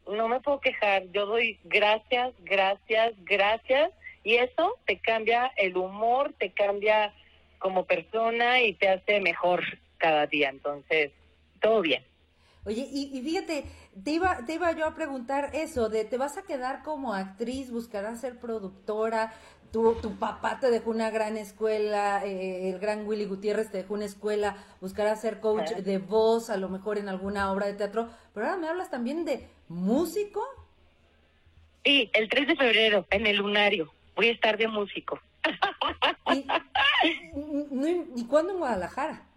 [0.08, 1.04] no me puedo quejar.
[1.12, 3.92] Yo doy gracias, gracias, gracias
[4.24, 7.14] y eso te cambia el humor, te cambia
[7.58, 9.62] como persona y te hace mejor
[9.98, 10.50] cada día.
[10.50, 11.12] Entonces,
[11.60, 12.04] todo bien.
[12.64, 13.64] Oye, y, fíjate,
[14.04, 17.70] te iba, te iba yo a preguntar eso, de ¿te vas a quedar como actriz,
[17.70, 19.32] buscarás ser productora?
[19.72, 23.94] Tu, tu papá te dejó una gran escuela, eh, el gran Willy Gutiérrez te dejó
[23.94, 28.10] una escuela, buscarás ser coach de voz, a lo mejor en alguna obra de teatro,
[28.34, 30.44] pero ahora me hablas también de músico.
[31.84, 35.20] Sí, el 3 de febrero, en el Lunario, voy a estar de músico.
[36.34, 39.28] ¿Y, y, y cuándo en Guadalajara?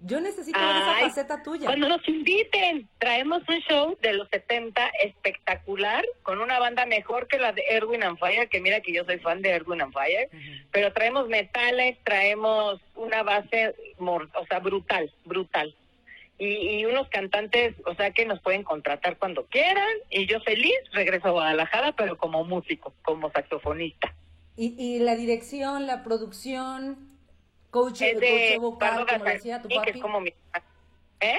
[0.00, 1.66] Yo necesito ver esa faceta tuya.
[1.66, 7.38] Cuando nos inviten, traemos un show de los 70 espectacular, con una banda mejor que
[7.38, 10.28] la de Erwin and Fire, que mira que yo soy fan de Erwin and Fire,
[10.70, 15.74] pero traemos metales, traemos una base, o sea, brutal, brutal.
[16.38, 20.76] Y, y, unos cantantes, o sea, que nos pueden contratar cuando quieran, y yo feliz
[20.92, 24.14] regreso a Guadalajara, pero como músico, como saxofonista.
[24.56, 27.16] Y, y la dirección, la producción,
[27.70, 30.34] Coach, de vocal, como lo hacía tu papi.
[31.20, 31.38] ¿Eh?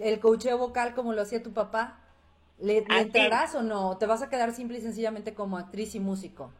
[0.00, 1.98] El coacheo vocal, como lo hacía tu papá.
[2.58, 3.96] ¿Le, entrarás o no?
[3.96, 6.52] ¿Te vas a quedar simple y sencillamente como actriz y músico?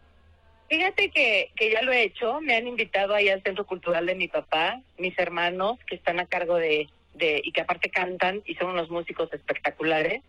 [0.68, 2.40] Fíjate que, que ya lo he hecho.
[2.40, 6.26] Me han invitado ahí al Centro Cultural de mi papá, mis hermanos que están a
[6.26, 10.22] cargo de, de y que aparte cantan y son unos músicos espectaculares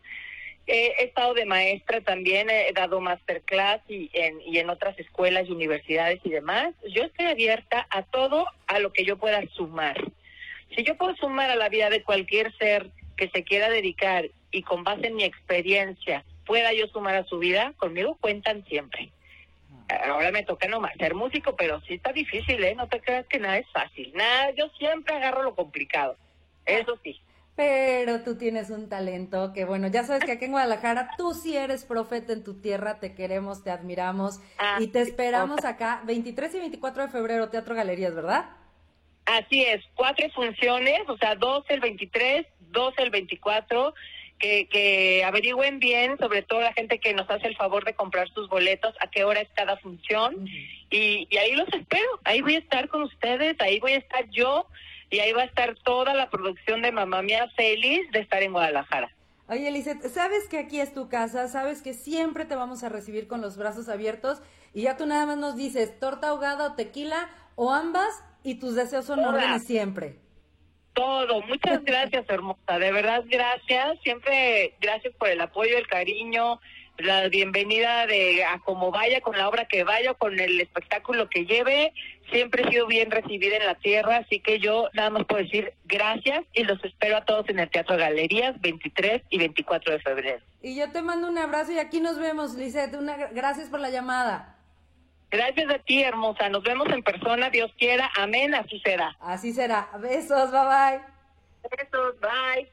[0.68, 5.52] he estado de maestra también, he dado masterclass y en, y en otras escuelas y
[5.52, 6.74] universidades y demás.
[6.94, 10.02] Yo estoy abierta a todo a lo que yo pueda sumar.
[10.76, 14.64] Si yo puedo sumar a la vida de cualquier ser que se quiera dedicar y
[14.64, 19.10] con base en mi experiencia pueda yo sumar a su vida, conmigo cuentan siempre.
[20.06, 22.76] Ahora me toca nomás ser músico, pero sí está difícil, ¿eh?
[22.76, 24.14] No te creas que nada es fácil.
[24.16, 26.16] Nada, yo siempre agarro lo complicado.
[26.66, 27.22] Eso sí.
[27.56, 31.58] Pero tú tienes un talento que, bueno, ya sabes que aquí en Guadalajara tú sí
[31.58, 36.56] eres profeta en tu tierra, te queremos, te admiramos ah, y te esperamos acá 23
[36.56, 38.50] y 24 de febrero, Teatro Galerías, ¿verdad?
[39.26, 43.94] Así es, cuatro funciones, o sea, dos el 23, dos el 24,
[44.40, 48.30] que, que averigüen bien, sobre todo la gente que nos hace el favor de comprar
[48.30, 50.48] sus boletos, a qué hora es cada función,
[50.90, 54.28] y, y ahí los espero, ahí voy a estar con ustedes, ahí voy a estar
[54.32, 54.68] yo
[55.12, 58.54] y ahí va a estar toda la producción de Mamá Mía feliz de estar en
[58.54, 59.12] Guadalajara.
[59.48, 63.28] Oye, Lizeth, sabes que aquí es tu casa, sabes que siempre te vamos a recibir
[63.28, 64.42] con los brazos abiertos
[64.74, 68.76] y ya tú nada más nos dices torta ahogada o tequila o ambas y tus
[68.76, 70.16] deseos son órdenes siempre.
[70.94, 76.62] Todo, muchas gracias, hermosa, de verdad gracias, siempre gracias por el apoyo, el cariño,
[77.04, 81.46] la bienvenida de a como vaya, con la obra que vaya, con el espectáculo que
[81.46, 81.94] lleve.
[82.32, 85.74] Siempre he sido bien recibida en la tierra, así que yo nada más puedo decir
[85.86, 90.44] gracias y los espero a todos en el Teatro Galerías 23 y 24 de febrero.
[90.62, 92.96] Y yo te mando un abrazo y aquí nos vemos, Lisette.
[92.96, 94.58] Una, gracias por la llamada.
[95.30, 96.50] Gracias a ti, hermosa.
[96.50, 98.10] Nos vemos en persona, Dios quiera.
[98.18, 99.16] Amén, así será.
[99.22, 99.90] Así será.
[100.00, 101.02] Besos, bye bye.
[101.78, 102.70] Besos, bye.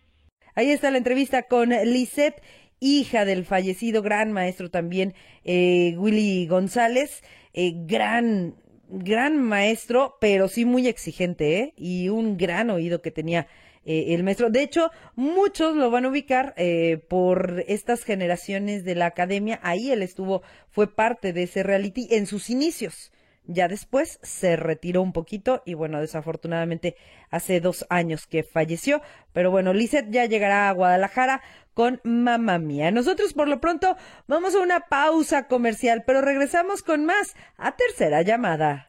[0.58, 2.42] Ahí está la entrevista con Lisette
[2.80, 5.14] hija del fallecido gran maestro también
[5.44, 8.54] eh, Willy González, eh, gran
[8.88, 11.74] gran maestro, pero sí muy exigente, ¿eh?
[11.76, 13.46] Y un gran oído que tenía
[13.84, 14.50] eh, el maestro.
[14.50, 19.60] De hecho, muchos lo van a ubicar eh, por estas generaciones de la academia.
[19.62, 23.12] Ahí él estuvo, fue parte de ese reality en sus inicios.
[23.50, 26.96] Ya después se retiró un poquito y bueno, desafortunadamente
[27.30, 29.00] hace dos años que falleció.
[29.32, 31.40] Pero bueno, Lizeth ya llegará a Guadalajara
[31.78, 32.90] con Mamá Mía.
[32.90, 38.22] Nosotros por lo pronto vamos a una pausa comercial, pero regresamos con más a tercera
[38.22, 38.88] llamada.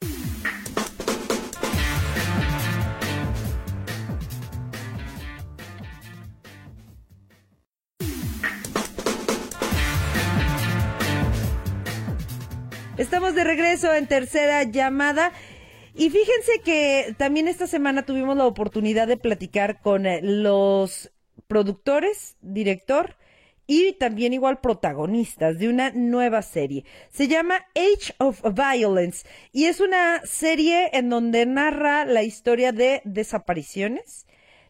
[12.97, 15.31] Estamos de regreso en tercera llamada.
[15.93, 21.11] Y fíjense que también esta semana tuvimos la oportunidad de platicar con eh, los
[21.49, 23.15] productores, director
[23.65, 26.85] y también igual protagonistas de una nueva serie.
[27.09, 33.01] Se llama Age of Violence y es una serie en donde narra la historia de
[33.03, 34.27] desapariciones,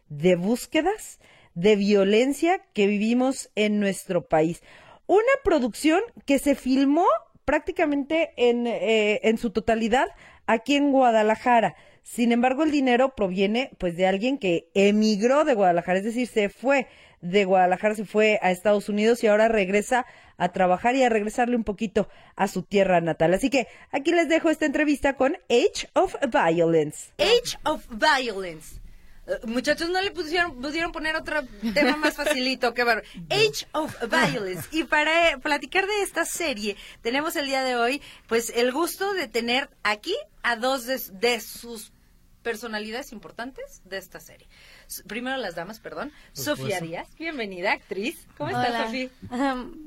[0.08, 1.20] de búsquedas,
[1.54, 4.62] de violencia que vivimos en nuestro país.
[5.06, 7.06] Una producción que se filmó
[7.44, 10.08] prácticamente en, eh, en su totalidad
[10.46, 11.76] aquí en Guadalajara.
[12.10, 16.48] Sin embargo, el dinero proviene pues de alguien que emigró de Guadalajara, es decir, se
[16.48, 16.88] fue
[17.20, 21.54] de Guadalajara, se fue a Estados Unidos y ahora regresa a trabajar y a regresarle
[21.54, 23.32] un poquito a su tierra natal.
[23.34, 27.12] Así que aquí les dejo esta entrevista con Age of Violence.
[27.18, 28.80] Age of Violence.
[29.30, 31.42] Eh, muchachos, no le pusieron, pudieron poner otro
[31.74, 33.04] tema más facilito, que ver.
[33.30, 34.68] Age of Violence.
[34.72, 39.14] Y para eh, platicar de esta serie, tenemos el día de hoy, pues, el gusto
[39.14, 41.92] de tener aquí a dos de, sus
[42.42, 44.46] personalidades importantes de esta serie.
[45.06, 46.12] Primero las damas, perdón.
[46.32, 48.26] Sofía Díaz, bienvenida, actriz.
[48.36, 49.10] ¿Cómo estás, Sofía?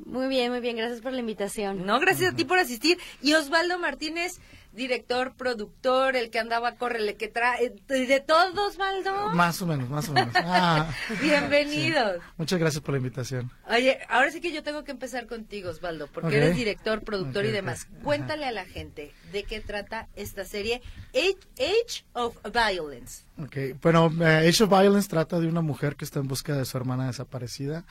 [0.06, 0.78] muy bien, muy bien.
[0.78, 1.86] Gracias por la invitación.
[1.86, 2.98] No, gracias a ti por asistir.
[3.22, 4.40] Y Osvaldo Martínez,
[4.74, 9.30] director, productor, el que andaba córrele, que trae, de todos, Osvaldo.
[9.32, 10.34] Más o menos, más o menos.
[10.46, 10.94] Ah.
[11.22, 12.22] Bienvenidos.
[12.38, 13.52] Muchas gracias por la invitación.
[13.70, 17.52] Oye, ahora sí que yo tengo que empezar contigo, Osvaldo, porque eres director, productor y
[17.52, 17.88] demás.
[18.04, 20.82] Cuéntale a la gente de qué trata esta serie
[21.14, 23.24] Age, of Violence.
[23.42, 26.66] Ok, bueno, eh, Age of Violence trata de una mujer que está en busca de
[26.66, 27.86] su hermana desaparecida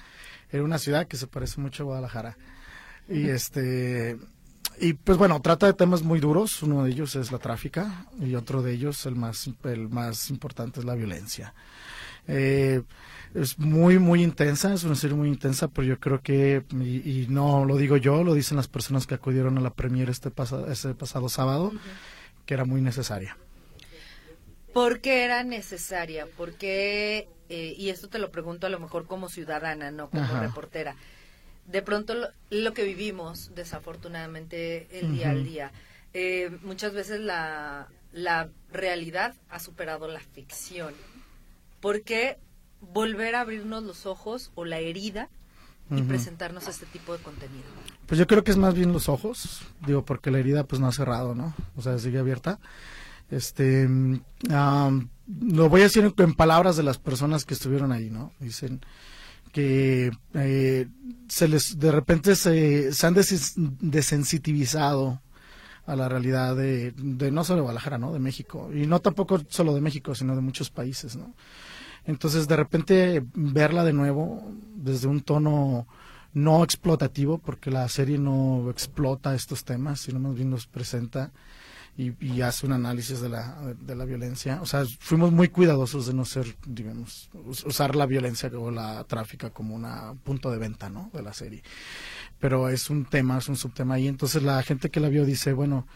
[0.51, 2.37] en una ciudad que se parece mucho a Guadalajara.
[3.09, 4.16] Y este
[4.83, 6.61] y pues bueno, trata de temas muy duros.
[6.64, 10.81] Uno de ellos es la tráfica y otro de ellos, el más, el más importante,
[10.81, 11.55] es la violencia.
[12.27, 12.83] Eh,
[13.33, 17.64] es muy, muy intensa, es una serie muy intensa, pero yo creo que, y, no
[17.64, 20.95] lo digo yo, lo dicen las personas que acudieron a la premier este, pasado este
[20.95, 21.73] pasado sábado,
[22.45, 23.37] que era muy necesaria.
[24.75, 26.27] ¿Por qué era necesaria?
[26.37, 30.97] Porque, eh, y esto te lo pregunto a lo mejor como ciudadana, no como reportera
[31.66, 32.14] de pronto
[32.51, 35.72] lo, que vivimos, desafortunadamente, el día al día.
[36.14, 40.94] Eh, muchas veces la, la realidad ha superado la ficción.
[41.81, 42.38] ¿Por qué
[42.81, 45.29] volver a abrirnos los ojos o la herida
[45.90, 47.64] y presentarnos este tipo de contenido?
[48.07, 50.88] Pues yo creo que es más bien los ojos, digo, porque la herida pues no
[50.88, 51.55] ha cerrado, ¿no?
[51.77, 52.59] O sea, sigue abierta.
[53.31, 58.33] Este, lo voy a decir en palabras de las personas que estuvieron ahí, ¿no?
[58.40, 58.81] Dicen,
[59.53, 60.88] que eh,
[61.29, 65.21] se les de repente se, se han desensitivizado
[65.87, 68.12] a la realidad de, no solo de Guadalajara, ¿no?
[68.12, 68.71] De México.
[68.73, 71.35] Y no tampoco solo de México, sino de muchos países, ¿no?
[72.05, 75.87] Entonces, de repente, verla de nuevo desde un tono
[76.33, 81.31] no explotativo, porque la serie no explota estos temas, sino más bien los presenta
[81.96, 84.61] y, hace un análisis de la, de la violencia.
[84.62, 87.28] O sea, fuimos muy cuidadosos de no ser, digamos,
[87.66, 91.11] usar la violencia o la tráfica como un punto de venta, ¿no?
[91.12, 91.62] De la serie.
[92.40, 95.52] Pero es un tema, es un subtema y entonces la gente que la vio dice,
[95.52, 95.87] bueno,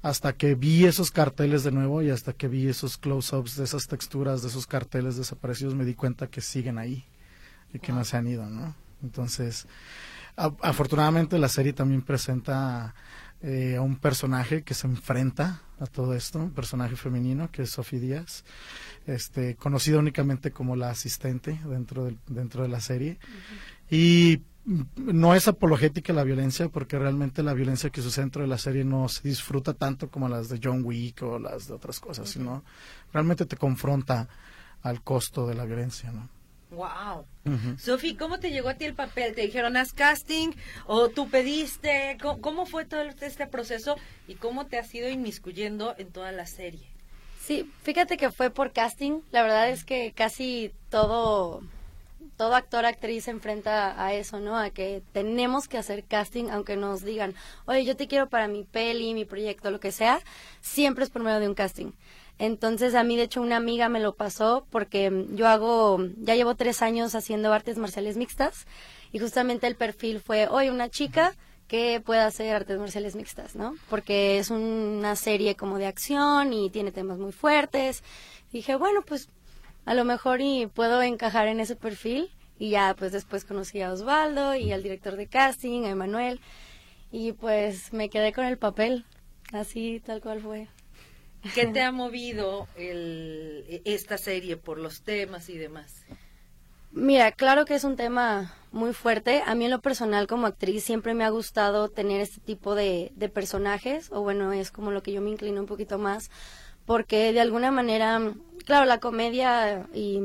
[0.00, 3.86] hasta que vi esos carteles de nuevo y hasta que vi esos close-ups de esas
[3.86, 7.04] texturas, de esos carteles desaparecidos, me di cuenta que siguen ahí
[7.72, 8.74] y que no se han ido, ¿no?
[9.02, 9.66] Entonces,
[10.36, 12.94] afortunadamente la serie también presenta
[13.42, 17.70] eh, a un personaje que se enfrenta a todo esto, un personaje femenino que es
[17.70, 18.44] Sofía Díaz,
[19.06, 23.18] este, conocida únicamente como la asistente dentro, del, dentro de la serie.
[23.90, 24.42] Y
[24.96, 28.84] no es apologética la violencia, porque realmente la violencia que sucede dentro de la serie
[28.84, 32.62] no se disfruta tanto como las de John Wick o las de otras cosas, sino
[33.12, 34.28] realmente te confronta
[34.82, 36.28] al costo de la violencia, ¿no?
[36.72, 37.26] Wow.
[37.78, 39.34] Sofi, ¿cómo te llegó a ti el papel?
[39.34, 40.52] ¿Te dijeron haz casting
[40.86, 42.16] o tú pediste?
[42.40, 43.96] ¿Cómo, fue todo este proceso
[44.26, 46.86] y cómo te has ido inmiscuyendo en toda la serie?
[47.40, 49.20] Sí, fíjate que fue por casting.
[49.32, 51.62] La verdad es que casi todo
[52.36, 54.56] todo actor, actriz se enfrenta a eso, ¿no?
[54.56, 57.34] A que tenemos que hacer casting, aunque nos digan,
[57.66, 60.20] oye, yo te quiero para mi peli, mi proyecto, lo que sea,
[60.60, 61.92] siempre es por medio de un casting.
[62.38, 66.54] Entonces a mí, de hecho, una amiga me lo pasó porque yo hago, ya llevo
[66.54, 68.66] tres años haciendo artes marciales mixtas
[69.12, 71.34] y justamente el perfil fue, oye, una chica
[71.68, 73.74] que pueda hacer artes marciales mixtas, ¿no?
[73.88, 78.02] Porque es una serie como de acción y tiene temas muy fuertes.
[78.52, 79.28] dije, bueno, pues
[79.84, 82.30] a lo mejor y puedo encajar en ese perfil.
[82.58, 86.40] Y ya pues después conocí a Osvaldo y al director de casting, a Emanuel.
[87.10, 89.04] Y pues me quedé con el papel,
[89.52, 90.68] así tal cual fue.
[91.54, 96.04] ¿Qué te ha movido esta serie por los temas y demás?
[96.92, 99.42] Mira, claro que es un tema muy fuerte.
[99.46, 103.12] A mí en lo personal como actriz siempre me ha gustado tener este tipo de,
[103.16, 106.30] de personajes, o bueno, es como lo que yo me inclino un poquito más,
[106.84, 108.20] porque de alguna manera,
[108.66, 110.20] claro, la comedia y,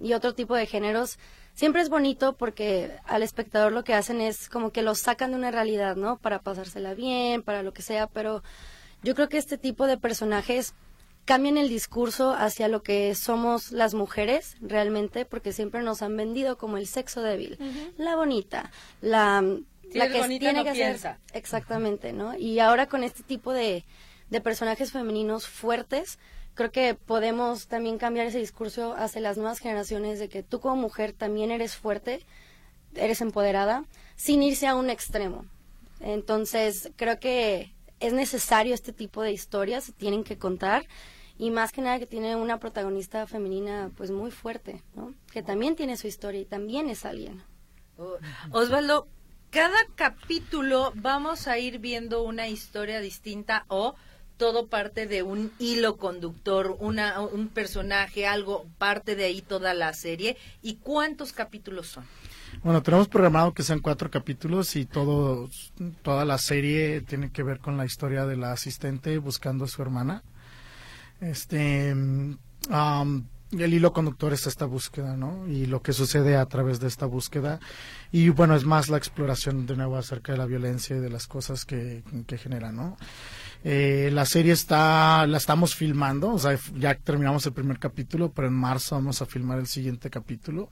[0.00, 1.18] y otro tipo de géneros
[1.54, 5.36] siempre es bonito porque al espectador lo que hacen es como que lo sacan de
[5.36, 6.18] una realidad, ¿no?
[6.18, 8.42] Para pasársela bien, para lo que sea, pero
[9.02, 10.74] yo creo que este tipo de personajes
[11.24, 16.58] cambian el discurso hacia lo que somos las mujeres realmente, porque siempre nos han vendido
[16.58, 17.58] como el sexo débil,
[17.96, 18.70] la bonita,
[19.00, 19.42] la,
[19.92, 22.36] la que tiene que ser exactamente, ¿no?
[22.36, 23.84] Y ahora con este tipo de,
[24.30, 26.18] de personajes femeninos fuertes,
[26.54, 30.76] creo que podemos también cambiar ese discurso hacia las nuevas generaciones de que tú como
[30.76, 32.26] mujer también eres fuerte,
[32.94, 33.84] eres empoderada,
[34.16, 35.46] sin irse a un extremo.
[36.00, 40.86] Entonces, creo que es necesario este tipo de historias, se tienen que contar
[41.38, 45.14] y más que nada que tiene una protagonista femenina pues muy fuerte, ¿no?
[45.32, 47.42] Que también tiene su historia y también es alguien.
[47.96, 48.16] Oh,
[48.52, 49.08] Osvaldo,
[49.50, 53.94] cada capítulo vamos a ir viendo una historia distinta o
[54.36, 59.92] todo parte de un hilo conductor, una, un personaje, algo, parte de ahí toda la
[59.92, 60.38] serie.
[60.62, 62.06] ¿Y cuántos capítulos son?
[62.62, 65.48] Bueno, tenemos programado que sean cuatro capítulos y todo,
[66.02, 69.80] toda la serie tiene que ver con la historia de la asistente buscando a su
[69.80, 70.22] hermana.
[71.20, 72.36] Este, um,
[73.58, 75.46] el hilo conductor es esta búsqueda, ¿no?
[75.48, 77.60] Y lo que sucede a través de esta búsqueda.
[78.12, 81.26] Y bueno, es más la exploración de nuevo acerca de la violencia y de las
[81.26, 82.96] cosas que, que genera, ¿no?
[83.64, 88.48] Eh, la serie está, la estamos filmando, o sea, ya terminamos el primer capítulo, pero
[88.48, 90.70] en marzo vamos a filmar el siguiente capítulo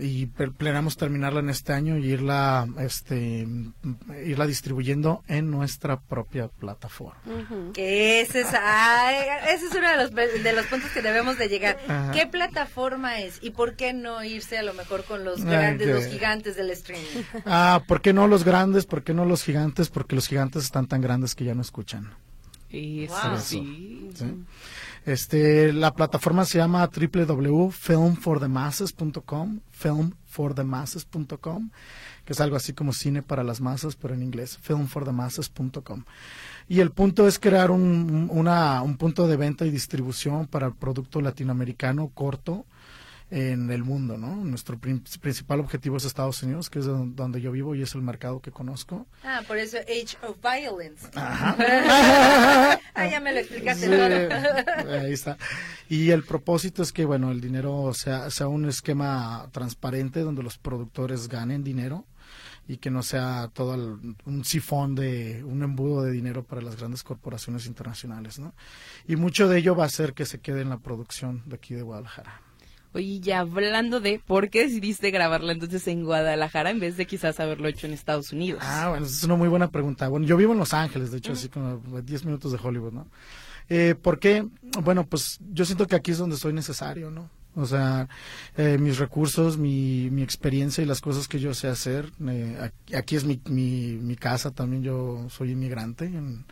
[0.00, 3.46] y planeamos terminarla en este año y irla, este,
[4.24, 7.20] irla distribuyendo en nuestra propia plataforma.
[7.76, 11.78] ese, es, ese es uno de los, de los puntos que debemos de llegar.
[12.12, 16.06] ¿Qué plataforma es y por qué no irse a lo mejor con los grandes, los
[16.06, 17.22] gigantes del streaming?
[17.44, 18.86] Ah, ¿por qué no los grandes?
[18.86, 19.90] ¿Por qué no los gigantes?
[19.90, 22.10] Porque los gigantes están tan grandes que ya no escuchan.
[22.68, 23.08] Y
[23.42, 24.10] sí.
[25.06, 31.70] Este, la plataforma se llama www.filmforthemasses.com, filmforthemasses.com,
[32.24, 36.02] que es algo así como cine para las masas, pero en inglés, filmforthemasses.com.
[36.68, 40.74] Y el punto es crear un, una, un punto de venta y distribución para el
[40.74, 42.66] producto latinoamericano corto,
[43.30, 44.36] en el mundo, ¿no?
[44.36, 48.40] Nuestro principal objetivo es Estados Unidos, que es donde yo vivo y es el mercado
[48.40, 49.06] que conozco.
[49.24, 51.08] Ah, por eso Age of Violence.
[51.14, 51.56] Ajá.
[52.94, 54.92] ah, ya me lo explicaste todo.
[54.92, 55.36] Ahí está.
[55.88, 60.58] Y el propósito es que, bueno, el dinero sea, sea un esquema transparente donde los
[60.58, 62.04] productores ganen dinero
[62.68, 67.02] y que no sea todo un sifón de un embudo de dinero para las grandes
[67.02, 68.54] corporaciones internacionales, ¿no?
[69.06, 71.74] Y mucho de ello va a ser que se quede en la producción de aquí
[71.74, 72.45] de Guadalajara.
[72.92, 77.40] Oye, ya hablando de por qué decidiste grabarla entonces en Guadalajara en vez de quizás
[77.40, 78.62] haberlo hecho en Estados Unidos.
[78.64, 80.08] Ah, bueno, es una muy buena pregunta.
[80.08, 83.06] Bueno, yo vivo en Los Ángeles, de hecho, así como 10 minutos de Hollywood, ¿no?
[83.68, 84.46] Eh, ¿Por qué?
[84.82, 87.28] Bueno, pues yo siento que aquí es donde soy necesario, ¿no?
[87.56, 88.06] O sea,
[88.58, 92.12] eh, mis recursos, mi, mi experiencia y las cosas que yo sé hacer.
[92.28, 96.04] Eh, aquí es mi, mi, mi, casa también, yo soy inmigrante.
[96.04, 96.44] En,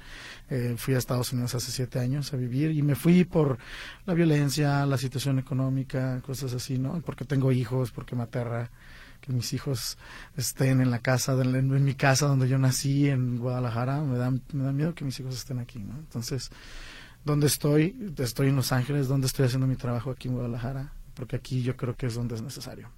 [0.50, 3.58] eh, fui a Estados Unidos hace siete años a vivir y me fui por
[4.06, 7.00] la violencia, la situación económica, cosas así, ¿no?
[7.00, 8.70] Porque tengo hijos, porque me aterra
[9.20, 9.96] que mis hijos
[10.36, 14.64] estén en la casa, en, mi casa donde yo nací, en Guadalajara, me da, me
[14.64, 15.96] da miedo que mis hijos estén aquí, ¿no?
[15.96, 16.50] Entonces,
[17.24, 18.12] ¿dónde estoy?
[18.18, 20.92] Estoy en Los Ángeles, ¿dónde estoy haciendo mi trabajo aquí en Guadalajara?
[21.14, 22.90] Porque aquí yo creo que es donde es necesario.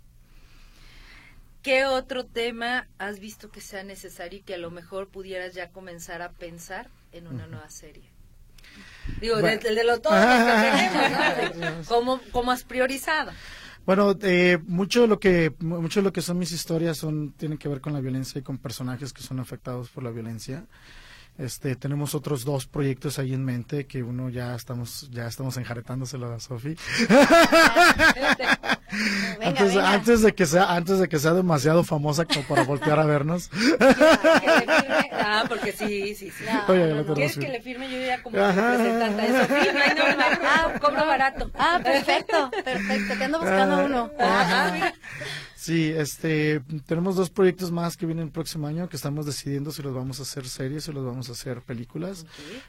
[1.67, 5.71] ¿Qué otro tema has visto que sea necesario y que a lo mejor pudieras ya
[5.71, 8.05] comenzar a pensar en una nueva serie?
[9.21, 10.21] Digo, de, de, lo todo que
[11.89, 12.21] tenemos, ¿no?
[12.31, 13.33] ¿Cómo, has priorizado?
[13.85, 17.59] Bueno, eh, mucho de lo que mucho de lo que son mis historias son tienen
[17.59, 20.67] que ver con la violencia y con personajes que son afectados por la violencia.
[21.39, 26.33] Este, tenemos otros dos proyectos ahí en mente que uno ya estamos ya estamos enjaretándoselo
[26.33, 26.77] a Sofi.
[29.43, 29.93] Antes, venga.
[29.93, 33.51] antes de que sea antes de que sea demasiado famosa como para voltear a vernos.
[35.43, 35.45] Firme.
[35.45, 36.45] Ah, porque sí, sí, sí.
[36.45, 37.15] No, Oye, no, la no.
[37.15, 37.91] ¿Quieres que le firme?
[37.91, 38.77] Yo ya como Ajá.
[38.77, 39.73] representante de Sofía.
[39.73, 40.25] No hay norma.
[40.43, 41.51] Ah, cobro barato.
[41.55, 43.15] Ah, perfecto, perfecto.
[43.17, 44.11] Te ando buscando uno.
[44.19, 44.93] Ah.
[45.67, 49.83] Sí, este, tenemos dos proyectos más que vienen el próximo año que estamos decidiendo si
[49.83, 52.25] los vamos a hacer series o los vamos a hacer películas.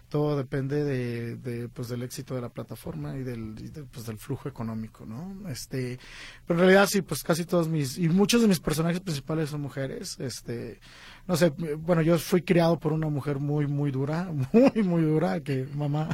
[0.09, 4.07] Todo depende de, de, pues, del éxito de la plataforma y del, y de, pues,
[4.07, 5.47] del flujo económico, ¿no?
[5.47, 5.99] Este,
[6.47, 9.61] pero en realidad sí, pues casi todos mis, y muchos de mis personajes principales son
[9.61, 10.79] mujeres, este,
[11.27, 15.41] no sé, bueno, yo fui criado por una mujer muy, muy dura, muy, muy dura,
[15.41, 16.09] que mamá,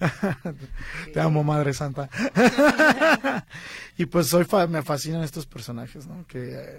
[1.12, 2.08] te amo, Madre Santa.
[3.98, 6.26] y pues soy fa- me fascinan estos personajes, ¿no?
[6.26, 6.78] Que eh,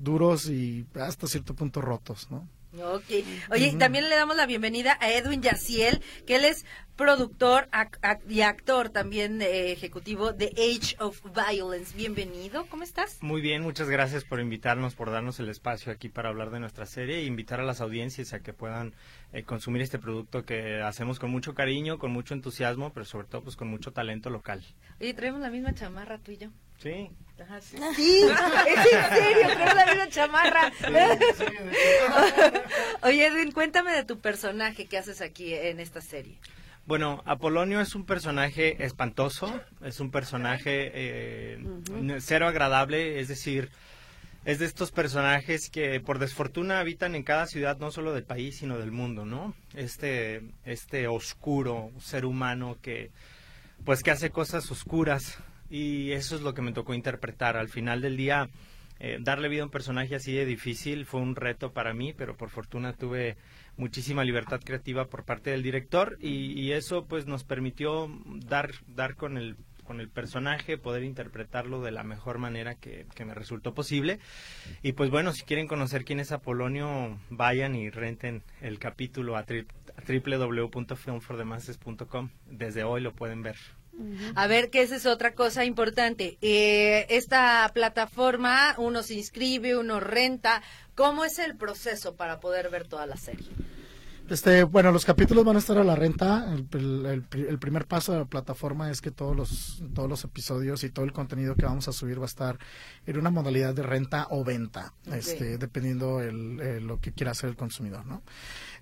[0.00, 2.46] duros y hasta cierto punto rotos, ¿no?
[2.72, 3.04] Ok.
[3.50, 6.64] Oye, y también le damos la bienvenida a Edwin Yaciel, que él es
[6.94, 11.96] productor ac- ac- y actor también eh, ejecutivo de Age of Violence.
[11.96, 13.18] Bienvenido, ¿cómo estás?
[13.22, 16.86] Muy bien, muchas gracias por invitarnos, por darnos el espacio aquí para hablar de nuestra
[16.86, 18.94] serie e invitar a las audiencias a que puedan
[19.32, 23.42] eh, consumir este producto que hacemos con mucho cariño, con mucho entusiasmo, pero sobre todo
[23.42, 24.62] pues con mucho talento local.
[25.00, 26.50] Oye, traemos la misma chamarra tú y yo.
[26.82, 27.10] Sí.
[27.40, 27.76] Ajá, sí.
[27.96, 28.22] Sí,
[28.66, 30.72] es en serio, traemos la misma chamarra.
[33.02, 36.38] Oye, Edwin, cuéntame de tu personaje que haces aquí en esta serie.
[36.86, 41.64] Bueno, Apolonio es un personaje espantoso, es un personaje eh,
[42.18, 43.70] cero agradable, es decir,
[44.44, 48.56] es de estos personajes que por desfortuna habitan en cada ciudad, no solo del país,
[48.56, 49.54] sino del mundo, ¿no?
[49.74, 53.10] Este, este oscuro ser humano que,
[53.84, 55.38] pues, que hace cosas oscuras
[55.70, 57.56] y eso es lo que me tocó interpretar.
[57.56, 58.50] Al final del día,
[58.98, 62.36] eh, darle vida a un personaje así de difícil fue un reto para mí, pero
[62.36, 63.36] por fortuna tuve
[63.76, 69.14] muchísima libertad creativa por parte del director y, y eso pues nos permitió dar dar
[69.16, 73.74] con el con el personaje, poder interpretarlo de la mejor manera que, que me resultó
[73.74, 74.20] posible.
[74.82, 79.44] Y pues bueno, si quieren conocer quién es Apolonio, vayan y renten el capítulo a,
[79.44, 79.66] tri-
[79.96, 82.28] a www.filmforthemasses.com.
[82.46, 83.56] Desde hoy lo pueden ver.
[84.34, 86.38] A ver, que esa es otra cosa importante.
[86.40, 90.62] Eh, esta plataforma, uno se inscribe, uno renta.
[90.94, 93.48] ¿Cómo es el proceso para poder ver toda la serie?
[94.30, 96.54] Este, bueno, los capítulos van a estar a la renta.
[96.54, 100.08] El, el- el pri- el primer paso de la plataforma es que todos los, todos
[100.08, 102.58] los episodios y todo el contenido que vamos a subir va a estar
[103.06, 107.56] en una modalidad de renta o venta, este, dependiendo el, lo que quiera hacer el
[107.56, 108.22] consumidor, ¿no?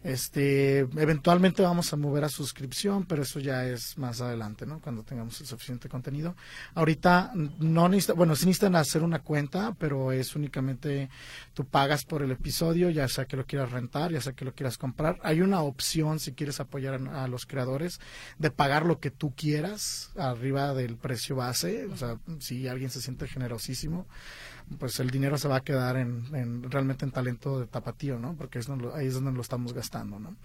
[0.04, 4.80] Este, eventualmente vamos a mover a suscripción, pero eso ya es más adelante, ¿no?
[4.80, 6.36] Cuando tengamos el suficiente contenido.
[6.74, 11.08] Ahorita no necesita, bueno, sí necesitan hacer una cuenta, pero es únicamente
[11.54, 14.54] tú pagas por el episodio, ya sea que lo quieras rentar, ya sea que lo
[14.54, 15.18] quieras comprar.
[15.24, 18.00] Hay una opción si quieres apoyar a, a los creadores
[18.38, 23.00] de pagar lo que tú quieras arriba del precio base, o sea, si alguien se
[23.00, 24.06] siente generosísimo,
[24.78, 28.34] pues el dinero se va a quedar en, en- realmente en talento de tapatío, ¿no?
[28.36, 30.36] Porque es donde lo- ahí es donde lo estamos gastando, ¿no?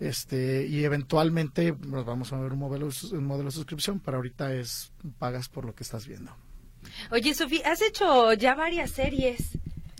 [0.00, 4.52] Este, y eventualmente pues, vamos a ver un modelo, un modelo de suscripción, pero ahorita
[4.54, 6.34] es pagas por lo que estás viendo.
[7.10, 9.50] Oye, Sofía, has hecho ya varias series.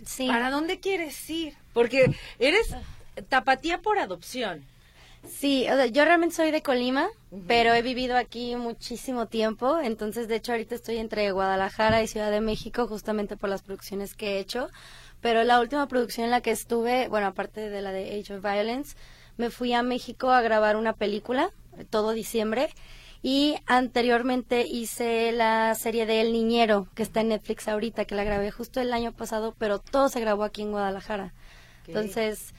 [0.05, 0.27] Sí.
[0.27, 1.55] ¿Para dónde quieres ir?
[1.73, 2.75] Porque eres
[3.29, 4.65] tapatía por adopción.
[5.27, 7.07] Sí, o sea, yo realmente soy de Colima,
[7.47, 12.29] pero he vivido aquí muchísimo tiempo, entonces de hecho ahorita estoy entre Guadalajara y Ciudad
[12.29, 14.69] de México justamente por las producciones que he hecho,
[15.21, 18.43] pero la última producción en la que estuve, bueno, aparte de la de Age of
[18.43, 18.95] Violence,
[19.37, 21.49] me fui a México a grabar una película
[21.89, 22.69] todo diciembre.
[23.21, 28.23] Y anteriormente hice la serie de El Niñero que está en Netflix ahorita, que la
[28.23, 31.33] grabé justo el año pasado, pero todo se grabó aquí en Guadalajara.
[31.87, 32.53] Entonces,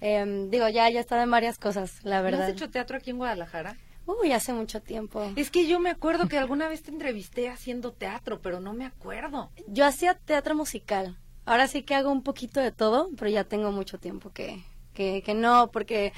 [0.00, 2.42] em, digo, ya, ya he estado en varias cosas, la ¿No verdad.
[2.42, 3.76] has hecho teatro aquí en Guadalajara?
[4.06, 5.30] Uy, hace mucho tiempo.
[5.36, 8.86] Es que yo me acuerdo que alguna vez te entrevisté haciendo teatro, pero no me
[8.86, 9.50] acuerdo.
[9.68, 11.16] Yo hacía teatro musical.
[11.44, 14.62] Ahora sí que hago un poquito de todo, pero ya tengo mucho tiempo que,
[14.94, 16.12] que, que no, porque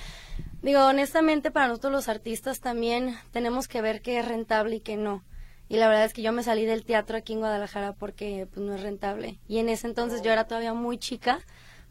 [0.63, 4.97] digo, honestamente para nosotros los artistas también tenemos que ver qué es rentable y qué
[4.97, 5.23] no.
[5.69, 8.65] Y la verdad es que yo me salí del teatro aquí en Guadalajara porque pues
[8.65, 9.39] no es rentable.
[9.49, 11.41] Y en ese entonces yo era todavía muy chica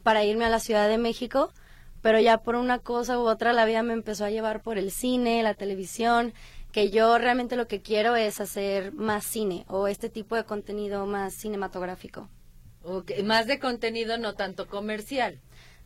[0.04, 1.52] para irme a la Ciudad de México,
[2.02, 4.92] pero ya por una cosa u otra la vida me empezó a llevar por el
[4.92, 6.34] cine, la televisión,
[6.72, 11.06] que yo realmente lo que quiero es hacer más cine o este tipo de contenido
[11.06, 12.30] más cinematográfico.
[12.84, 15.40] Ok, Más de contenido, no tanto comercial.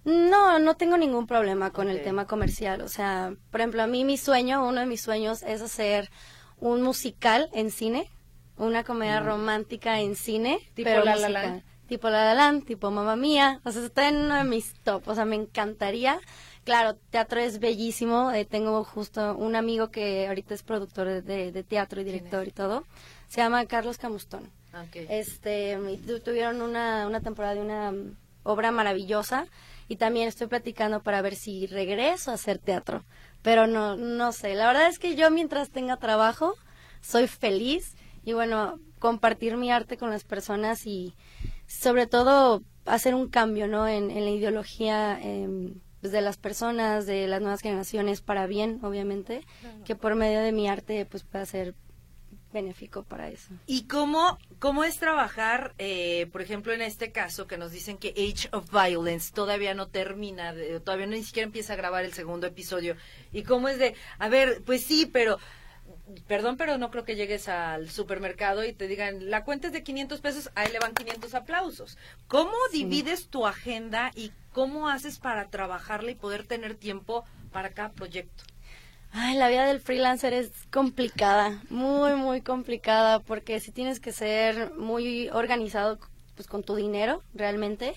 [0.05, 2.81] No, no tengo ningún problema con el tema comercial.
[2.81, 6.11] O sea, por ejemplo, a mí mi sueño, uno de mis sueños es hacer
[6.59, 8.09] un musical en cine,
[8.55, 10.59] una comedia romántica en cine.
[10.75, 11.63] Tipo pero La.
[11.87, 13.61] Tipo La La Land, tipo Mamma Mía.
[13.63, 15.07] O sea, está en uno de mis top.
[15.07, 16.19] O sea, me encantaría
[16.65, 18.31] Claro, teatro es bellísimo.
[18.31, 22.51] Eh, tengo justo un amigo que ahorita es productor de, de teatro y director y
[22.51, 22.85] todo.
[23.27, 24.49] Se llama Carlos Camustón.
[24.87, 25.05] Okay.
[25.09, 25.77] Este,
[26.25, 27.93] tuvieron una, una temporada de una
[28.41, 29.45] obra maravillosa
[29.87, 33.05] y también estoy platicando para ver si regreso a hacer teatro.
[33.43, 34.55] Pero no, no sé.
[34.55, 36.55] La verdad es que yo mientras tenga trabajo
[36.99, 41.13] soy feliz y bueno, compartir mi arte con las personas y
[41.67, 43.87] sobre todo hacer un cambio, ¿no?
[43.87, 49.41] En, la ideología eh, de las personas, de las nuevas generaciones para bien, obviamente,
[49.85, 51.75] que por medio de mi arte pues pueda ser
[52.53, 53.49] benéfico para eso.
[53.65, 58.09] ¿Y cómo, cómo es trabajar, eh, por ejemplo, en este caso que nos dicen que
[58.11, 60.53] Age of Violence todavía no termina,
[60.83, 62.95] todavía no ni siquiera empieza a grabar el segundo episodio?
[63.33, 65.37] ¿Y cómo es de, a ver, pues sí, pero
[66.27, 69.83] perdón, pero no creo que llegues al supermercado y te digan, la cuenta es de
[69.83, 71.97] 500 pesos, ahí le van 500 aplausos.
[72.27, 77.89] ¿Cómo divides tu agenda y cómo haces para trabajarla y poder tener tiempo para cada
[77.89, 78.43] proyecto?
[79.11, 84.73] Ay, la vida del freelancer es complicada, muy, muy complicada, porque si tienes que ser
[84.73, 85.99] muy organizado
[86.35, 87.93] pues con tu dinero, realmente,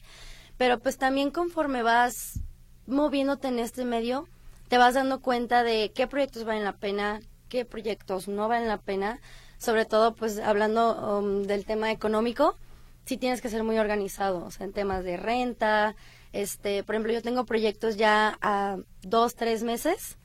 [0.57, 2.41] pero pues también conforme vas
[2.87, 4.29] moviéndote en este medio,
[4.69, 8.79] te vas dando cuenta de qué proyectos valen la pena, qué proyectos no valen la
[8.79, 9.21] pena,
[9.59, 12.57] sobre todo pues hablando um, del tema económico,
[13.05, 15.97] sí tienes que ser muy organizado, o sea, en temas de renta,
[16.33, 20.19] este, por ejemplo, yo tengo proyectos ya a dos, tres meses,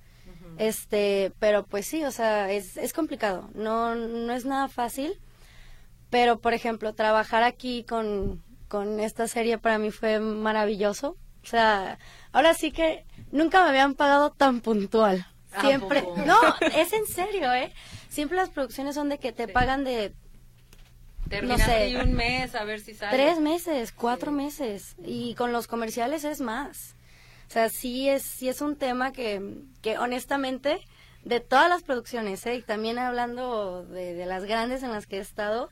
[0.58, 5.20] este, pero pues sí, o sea, es, es complicado, no, no es nada fácil,
[6.10, 11.98] pero por ejemplo, trabajar aquí con, con esta serie para mí fue maravilloso, o sea,
[12.32, 15.26] ahora sí que nunca me habían pagado tan puntual.
[15.62, 16.40] Siempre, no,
[16.76, 17.72] es en serio, ¿eh?
[18.10, 20.14] Siempre las producciones son de que te pagan de
[21.42, 23.18] no sé, un mes a ver si sale.
[23.18, 24.96] Tres meses, cuatro meses.
[25.04, 26.96] Y con los comerciales es más.
[27.48, 29.42] O sea, sí es, sí es un tema que,
[29.82, 30.80] que honestamente,
[31.24, 32.56] de todas las producciones, ¿eh?
[32.56, 35.70] y también hablando de, de, las grandes en las que he estado,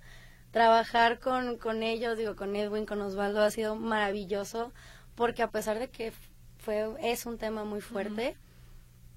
[0.51, 4.71] trabajar con, con ellos, digo, con Edwin, con Osvaldo, ha sido maravilloso,
[5.15, 6.13] porque a pesar de que
[6.57, 8.37] fue, es un tema muy fuerte,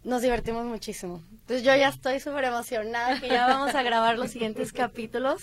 [0.05, 1.23] nos divertimos muchísimo.
[1.31, 5.43] Entonces yo ya estoy súper emocionada que ya vamos a grabar los siguientes capítulos.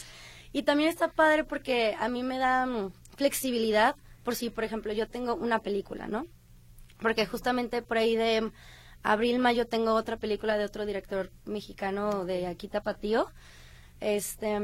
[0.53, 4.93] Y también está padre porque a mí me da mm, flexibilidad por si, por ejemplo,
[4.93, 6.27] yo tengo una película, ¿no?
[7.01, 8.51] porque justamente por ahí de
[9.03, 13.27] abril, mayo tengo otra película de otro director mexicano de aquí Tapatío.
[13.99, 14.59] Este,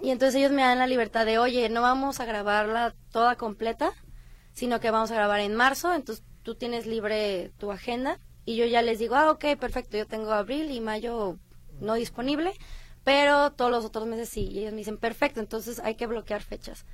[0.00, 3.92] y entonces ellos me dan la libertad de, oye, no vamos a grabarla toda completa,
[4.52, 8.66] sino que vamos a grabar en marzo, entonces tú tienes libre tu agenda y yo
[8.66, 11.38] ya les digo, ah, ok, perfecto, yo tengo abril y mayo
[11.80, 12.52] no disponible,
[13.04, 14.48] pero todos los otros meses sí.
[14.50, 16.84] Y ellos me dicen, perfecto, entonces hay que bloquear fechas.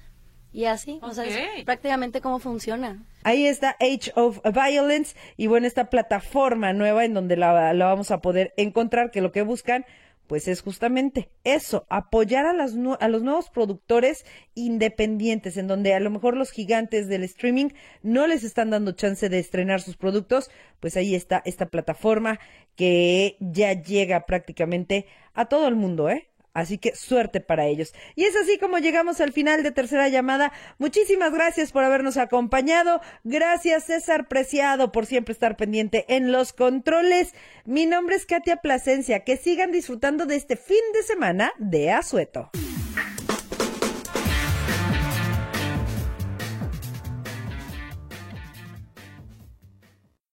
[0.51, 3.05] Y así, o sea, es prácticamente cómo funciona.
[3.23, 8.21] Ahí está Age of Violence y bueno, esta plataforma nueva en donde la, vamos a
[8.23, 9.85] poder encontrar, que lo que buscan
[10.29, 14.25] pues es justamente eso, apoyar a, las, a los nuevos productores
[14.55, 17.71] independientes, en donde a lo mejor los gigantes del streaming
[18.03, 22.39] no les están dando chance de estrenar sus productos, pues ahí está esta plataforma
[22.77, 26.28] que ya llega prácticamente a todo el mundo, ¿eh?
[26.59, 27.95] Así que suerte para ellos.
[28.15, 30.53] Y es así como llegamos al final de tercera llamada.
[30.79, 33.01] Muchísimas gracias por habernos acompañado.
[33.25, 37.35] Gracias César Preciado por siempre estar pendiente en los controles.
[37.65, 39.21] Mi nombre es Katia Plasencia.
[39.21, 42.51] Que sigan disfrutando de este fin de semana de Azueto.